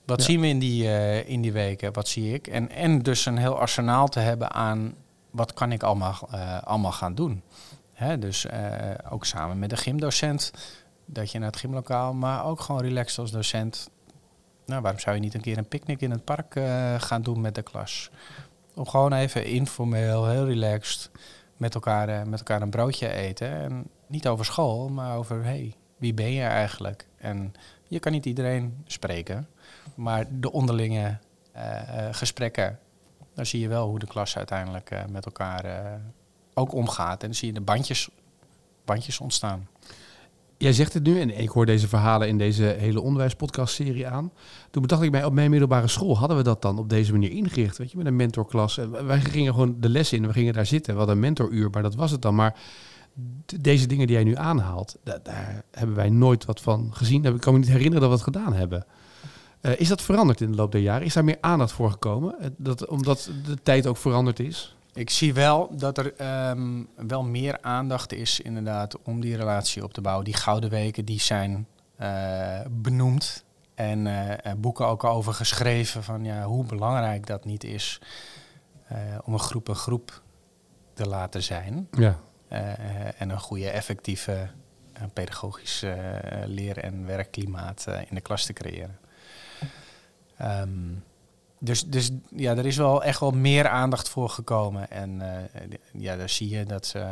Wat 0.06 0.18
Ja. 0.18 0.24
zien 0.24 0.40
we 0.40 0.46
in 0.46 0.58
die, 0.58 0.84
eh, 0.88 1.28
in 1.28 1.40
die 1.40 1.52
weken? 1.52 1.92
Wat 1.92 2.08
zie 2.08 2.32
ik? 2.34 2.46
En, 2.46 2.70
en 2.70 2.98
dus 3.02 3.26
een 3.26 3.36
heel 3.36 3.58
arsenaal 3.58 4.08
te 4.08 4.18
hebben 4.20 4.52
aan 4.52 4.94
wat 5.30 5.54
kan 5.54 5.72
ik 5.72 5.82
allemaal, 5.82 6.18
eh, 6.30 6.62
allemaal 6.62 6.92
gaan 6.92 7.14
doen. 7.14 7.42
Hè, 7.92 8.18
dus 8.18 8.46
ook 9.10 9.24
samen 9.24 9.58
met 9.58 9.70
de 9.70 9.76
gymdocent, 9.76 10.52
dat 11.06 11.30
je 11.30 11.38
naar 11.38 11.50
het 11.50 11.58
gymlokaal, 11.60 12.14
maar 12.14 12.44
ook 12.44 12.60
gewoon 12.60 12.80
relaxed 12.80 13.18
als 13.18 13.30
docent. 13.30 13.90
Nou, 14.66 14.82
waarom 14.82 15.00
zou 15.00 15.14
je 15.16 15.20
niet 15.22 15.34
een 15.34 15.40
keer 15.40 15.58
een 15.58 15.68
picknick 15.68 16.00
in 16.00 16.10
het 16.10 16.24
park 16.24 16.60
gaan 16.98 17.22
doen 17.22 17.40
met 17.40 17.54
de 17.54 17.62
klas? 17.62 18.10
Om 18.76 18.88
gewoon 18.88 19.12
even 19.12 19.44
informeel, 19.44 20.26
heel 20.26 20.46
relaxed 20.46 21.10
met 21.56 21.74
elkaar, 21.74 22.08
eh, 22.08 22.22
met 22.22 22.38
elkaar 22.38 22.62
een 22.62 22.70
broodje 22.70 23.12
eten. 23.12 23.52
En 23.52 23.86
niet 24.06 24.28
over 24.28 24.44
school, 24.44 24.88
maar 24.88 25.16
over 25.16 25.44
hey, 25.44 25.74
wie 25.96 26.14
ben 26.14 26.32
je 26.32 26.42
eigenlijk? 26.42 27.06
En 27.16 27.54
je 27.88 27.98
kan 27.98 28.12
niet 28.12 28.26
iedereen 28.26 28.82
spreken, 28.86 29.48
maar 29.94 30.26
de 30.30 30.52
onderlinge 30.52 31.18
eh, 31.52 32.08
eh, 32.08 32.14
gesprekken, 32.14 32.78
dan 33.34 33.46
zie 33.46 33.60
je 33.60 33.68
wel 33.68 33.88
hoe 33.88 33.98
de 33.98 34.06
klas 34.06 34.36
uiteindelijk 34.36 34.90
met 35.08 35.24
elkaar 35.24 35.64
ook 36.54 36.72
omgaat. 36.72 37.20
En 37.20 37.26
dan 37.26 37.36
zie 37.36 37.48
je 37.48 37.54
de 37.54 37.60
bandjes, 37.60 38.08
bandjes 38.84 39.20
ontstaan. 39.20 39.68
Jij 40.58 40.72
zegt 40.72 40.92
het 40.92 41.02
nu, 41.02 41.20
en 41.20 41.38
ik 41.40 41.48
hoor 41.48 41.66
deze 41.66 41.88
verhalen 41.88 42.28
in 42.28 42.38
deze 42.38 42.62
hele 42.78 43.00
onderwijspodcast-serie 43.00 44.06
aan. 44.06 44.32
Toen 44.70 44.82
bedacht 44.82 45.02
ik 45.02 45.10
mij, 45.10 45.24
op 45.24 45.32
mijn 45.32 45.50
middelbare 45.50 45.88
school 45.88 46.18
hadden 46.18 46.36
we 46.36 46.42
dat 46.42 46.62
dan 46.62 46.78
op 46.78 46.88
deze 46.88 47.12
manier 47.12 47.30
ingericht. 47.30 47.78
Weet 47.78 47.90
je, 47.90 47.96
met 47.96 48.06
een 48.06 48.16
mentorklas. 48.16 48.78
En 48.78 49.06
wij 49.06 49.20
gingen 49.20 49.52
gewoon 49.52 49.76
de 49.80 49.88
les 49.88 50.12
in, 50.12 50.26
we 50.26 50.32
gingen 50.32 50.52
daar 50.54 50.66
zitten. 50.66 50.92
We 50.92 50.98
hadden 50.98 51.16
een 51.16 51.22
mentoruur, 51.22 51.70
maar 51.70 51.82
dat 51.82 51.94
was 51.94 52.10
het 52.10 52.22
dan. 52.22 52.34
Maar 52.34 52.58
deze 53.60 53.86
dingen 53.86 54.06
die 54.06 54.16
jij 54.16 54.24
nu 54.24 54.36
aanhaalt, 54.36 54.96
da- 55.04 55.18
daar 55.22 55.62
hebben 55.70 55.96
wij 55.96 56.08
nooit 56.10 56.44
wat 56.44 56.60
van 56.60 56.88
gezien. 56.94 57.24
Ik 57.24 57.40
kan 57.40 57.52
me 57.52 57.58
niet 57.58 57.68
herinneren 57.68 58.00
dat 58.00 58.08
we 58.08 58.14
het 58.14 58.34
gedaan 58.34 58.52
hebben. 58.52 58.86
Eh, 59.60 59.72
is 59.80 59.88
dat 59.88 60.02
veranderd 60.02 60.40
in 60.40 60.50
de 60.50 60.56
loop 60.56 60.72
der 60.72 60.80
jaren? 60.80 61.06
Is 61.06 61.14
daar 61.14 61.24
meer 61.24 61.38
aandacht 61.40 61.72
voor 61.72 61.90
gekomen? 61.90 62.38
Eh, 62.40 62.48
Dat, 62.56 62.86
omdat 62.86 63.30
de 63.46 63.56
tijd 63.62 63.86
ook 63.86 63.96
veranderd 63.96 64.40
is? 64.40 64.75
Ik 64.96 65.10
zie 65.10 65.34
wel 65.34 65.76
dat 65.76 65.98
er 65.98 66.14
ehm, 66.14 66.82
wel 66.96 67.22
meer 67.22 67.58
aandacht 67.60 68.12
is 68.12 68.40
inderdaad 68.40 69.02
om 69.02 69.20
die 69.20 69.36
relatie 69.36 69.84
op 69.84 69.92
te 69.92 70.00
bouwen. 70.00 70.24
Die 70.24 70.34
gouden 70.34 70.70
weken 70.70 71.04
die 71.04 71.20
zijn 71.20 71.66
eh, 71.96 72.60
benoemd 72.70 73.44
en 73.74 74.06
eh, 74.06 74.52
boeken 74.56 74.86
ook 74.86 75.04
over 75.04 75.34
geschreven 75.34 76.02
van 76.02 76.24
ja, 76.24 76.42
hoe 76.42 76.64
belangrijk 76.64 77.26
dat 77.26 77.44
niet 77.44 77.64
is 77.64 78.00
eh, 78.88 78.98
om 79.24 79.32
een 79.32 79.38
groep 79.38 79.68
een 79.68 79.74
groep 79.74 80.22
te 80.92 81.08
laten 81.08 81.42
zijn. 81.42 81.88
Ja. 81.90 82.18
En 83.18 83.30
een 83.30 83.40
goede, 83.40 83.70
effectieve 83.70 84.48
pedagogisch 85.12 85.82
eh, 85.82 85.94
leer- 86.44 86.78
en 86.78 87.06
werkklimaat 87.06 87.86
in 88.08 88.14
de 88.14 88.20
klas 88.20 88.44
te 88.44 88.52
creëren. 88.52 88.98
Ehm, 90.36 90.94
dus, 91.58 91.84
dus 91.84 92.10
ja, 92.36 92.56
er 92.56 92.66
is 92.66 92.76
wel 92.76 93.02
echt 93.02 93.20
wel 93.20 93.30
meer 93.30 93.68
aandacht 93.68 94.08
voor 94.08 94.28
gekomen. 94.28 94.90
En 94.90 95.20
eh, 95.20 95.62
ja, 95.92 96.16
daar 96.16 96.28
zie 96.28 96.48
je 96.48 96.64
dat 96.64 96.86
ze 96.86 97.06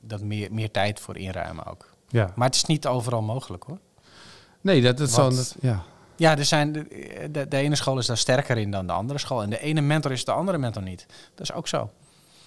dat 0.00 0.20
meer, 0.20 0.52
meer 0.52 0.70
tijd 0.70 1.00
voor 1.00 1.16
inruimen 1.16 1.66
ook. 1.66 1.90
ja. 2.08 2.32
Maar 2.34 2.46
het 2.46 2.56
is 2.56 2.64
niet 2.64 2.86
overal 2.86 3.22
mogelijk 3.22 3.64
hoor. 3.64 3.78
Nee, 4.60 4.92
dat, 4.94 5.10
zal... 5.10 5.30
Dat, 5.30 5.56
ja. 5.60 5.82
Ja, 6.16 6.38
er 6.38 6.44
zijn 6.44 6.72
de, 6.72 6.86
de, 7.30 7.48
de 7.48 7.56
ene 7.56 7.76
school 7.76 7.98
is 7.98 8.06
daar 8.06 8.16
sterker 8.16 8.58
in 8.58 8.70
dan 8.70 8.86
de 8.86 8.92
andere 8.92 9.18
school. 9.18 9.42
En 9.42 9.50
de 9.50 9.60
ene 9.60 9.80
mentor 9.80 10.12
is 10.12 10.24
de 10.24 10.32
andere 10.32 10.58
mentor 10.58 10.82
niet. 10.82 11.06
Dat 11.34 11.48
is 11.48 11.52
ook 11.52 11.68
zo. 11.68 11.90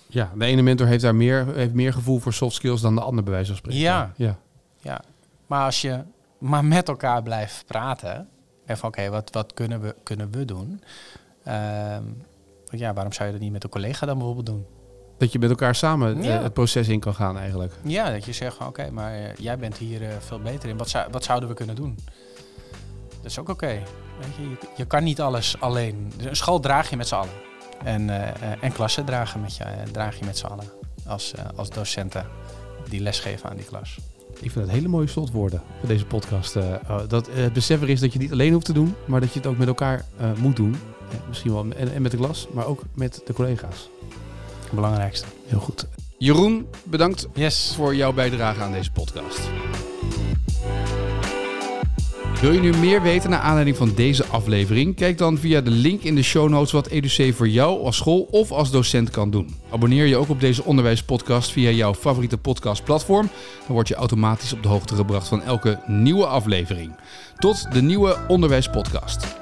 Ja, 0.08 0.32
de 0.36 0.46
ene 0.46 0.62
mentor 0.62 0.88
heeft 0.88 1.02
daar 1.02 1.16
meer, 1.16 1.56
heeft 1.56 1.74
meer 1.74 1.94
gevoel 1.94 2.20
voor 2.20 2.34
soft 2.34 2.56
skills 2.56 2.82
dan 2.82 2.96
de 2.96 3.02
ander, 3.02 3.24
bij 3.24 3.34
wijze 3.34 3.48
van 3.48 3.58
spreken. 3.58 3.80
Ja. 3.82 4.14
ja. 4.16 4.38
Ja. 4.80 5.02
Maar 5.48 5.66
als 5.66 5.82
je 5.82 6.04
maar 6.38 6.66
met 6.66 6.88
elkaar 6.88 7.24
blijft 7.24 7.66
praten 7.66 8.30
En 8.66 8.78
van 8.78 8.90
oké, 8.90 9.10
wat, 9.10 9.30
wat 9.32 9.54
kunnen, 9.54 9.82
we, 9.82 9.96
kunnen 10.04 10.32
we 10.32 10.46
doen? 10.46 10.82
Ehm, 11.46 12.04
ja, 12.70 12.94
waarom 12.94 13.14
zou 13.14 13.26
je 13.26 13.32
dat 13.34 13.42
niet 13.44 13.52
met 13.52 13.64
een 13.64 13.70
collega 13.70 14.06
dan 14.06 14.16
bijvoorbeeld 14.18 14.46
doen? 14.46 14.66
Dat 15.18 15.32
je 15.32 15.40
met 15.40 15.50
elkaar 15.50 15.76
samen 15.76 16.18
eh, 16.18 16.24
Ja. 16.24 16.42
het 16.42 16.54
proces 16.54 16.88
in 16.88 17.00
kan 17.00 17.16
gaan 17.16 17.38
eigenlijk. 17.38 17.74
Ja, 17.84 18.12
dat 18.12 18.26
je 18.26 18.32
zegt 18.34 18.58
oké, 18.58 18.92
maar 18.92 19.14
eh, 19.14 19.36
jij 19.36 19.58
bent 19.58 19.78
hier 19.78 20.02
eh, 20.04 20.16
veel 20.20 20.40
beter 20.40 20.70
in. 20.70 20.78
Wat, 20.78 20.90
zou, 20.90 21.08
wat 21.12 21.24
zouden 21.24 21.50
we 21.50 21.56
kunnen 21.56 21.76
doen? 21.76 21.98
Dat 23.22 23.32
is 23.32 23.40
ook 23.40 23.50
oké. 23.50 23.68
Je, 24.38 24.56
je, 24.78 24.86
kan 24.86 25.04
niet 25.04 25.22
alles 25.22 25.56
alleen. 25.60 26.12
Een 26.18 26.36
school 26.36 26.60
draag 26.60 26.90
je 26.90 26.98
met 26.98 27.08
z'n 27.08 27.16
allen. 27.16 27.30
En, 27.84 28.10
eh, 28.10 28.52
eh, 28.52 28.64
en 28.64 28.72
klassen 28.72 29.06
dragen 29.06 29.42
met 29.42 29.56
je, 29.56 29.64
eh, 29.64 29.84
draag 29.92 30.20
je 30.20 30.26
met 30.26 30.38
z'n 30.38 30.46
allen. 30.46 30.66
Als, 31.08 31.34
eh, 31.34 31.46
als 31.56 31.70
docenten 31.70 32.26
die 32.90 33.02
lesgeven 33.02 33.50
aan 33.50 33.56
die 33.56 33.66
klas. 33.66 33.98
Ik 34.42 34.52
vind 34.52 34.66
het 34.66 34.70
hele 34.74 34.88
mooie 34.88 35.08
slotwoorden 35.08 35.62
voor 35.80 35.88
deze 35.88 36.06
podcast. 36.06 36.56
Eh, 36.56 36.74
eh, 36.74 37.00
dat 37.08 37.28
eh, 37.28 37.36
het 37.36 37.54
besef 37.54 37.82
er 37.82 37.90
is 37.90 38.00
dat 38.00 38.08
je 38.14 38.18
het 38.20 38.22
niet 38.28 38.32
alleen 38.32 38.54
hoeft 38.54 38.66
te 38.66 38.74
doen, 38.74 38.96
maar 39.06 39.20
dat 39.22 39.34
je 39.34 39.40
het 39.40 39.48
ook 39.48 39.58
met 39.58 39.68
elkaar 39.68 40.06
eh, 40.18 40.32
moet 40.34 40.56
doen. 40.56 40.76
Misschien 41.28 41.52
wel 41.54 41.66
en, 41.78 41.94
en 41.94 42.02
met 42.02 42.12
de 42.12 42.18
klas, 42.18 42.48
maar 42.52 42.66
ook 42.66 42.82
met 42.94 43.22
de 43.26 43.34
collega's. 43.34 43.90
Het 44.64 44.72
belangrijkste. 44.74 45.26
Heel 45.46 45.60
goed. 45.60 45.88
Jeroen, 46.18 46.68
bedankt 46.84 47.28
Yes. 47.34 47.74
voor 47.76 47.96
jouw 47.96 48.14
bijdrage 48.14 48.62
aan 48.62 48.72
deze 48.72 48.92
podcast. 48.92 49.40
Wil 52.42 52.52
je 52.52 52.60
nu 52.60 52.78
meer 52.78 53.02
weten 53.02 53.30
naar 53.30 53.40
aanleiding 53.40 53.78
van 53.78 53.94
deze 53.96 54.26
aflevering? 54.26 54.96
Kijk 54.96 55.18
dan 55.18 55.38
via 55.38 55.62
de 55.62 55.70
link 55.70 56.02
in 56.02 56.16
de 56.16 56.24
show 56.24 56.50
notes 56.50 56.72
wat 56.72 56.88
EduC 56.88 57.34
voor 57.36 57.50
jou 57.50 57.84
als 57.84 57.96
school 57.96 58.28
of 58.32 58.52
als 58.52 58.72
docent 58.72 59.10
kan 59.10 59.30
doen. 59.30 59.56
Abonneer 59.72 60.06
je 60.06 60.18
ook 60.18 60.30
op 60.30 60.40
deze 60.40 60.64
onderwijspodcast 60.64 61.52
via 61.52 61.70
jouw 61.70 61.94
favoriete 61.94 62.38
podcastplatform. 62.38 63.30
Dan 63.66 63.76
word 63.76 63.88
je 63.88 63.96
automatisch 63.96 64.54
op 64.54 64.64
de 64.64 64.68
hoogte 64.70 64.96
gebracht 64.96 65.28
van 65.28 65.42
elke 65.44 65.80
nieuwe 65.88 66.26
aflevering. 66.26 66.96
Tot 67.38 67.72
de 67.72 67.82
nieuwe 67.82 68.18
onderwijspodcast. 68.28 69.36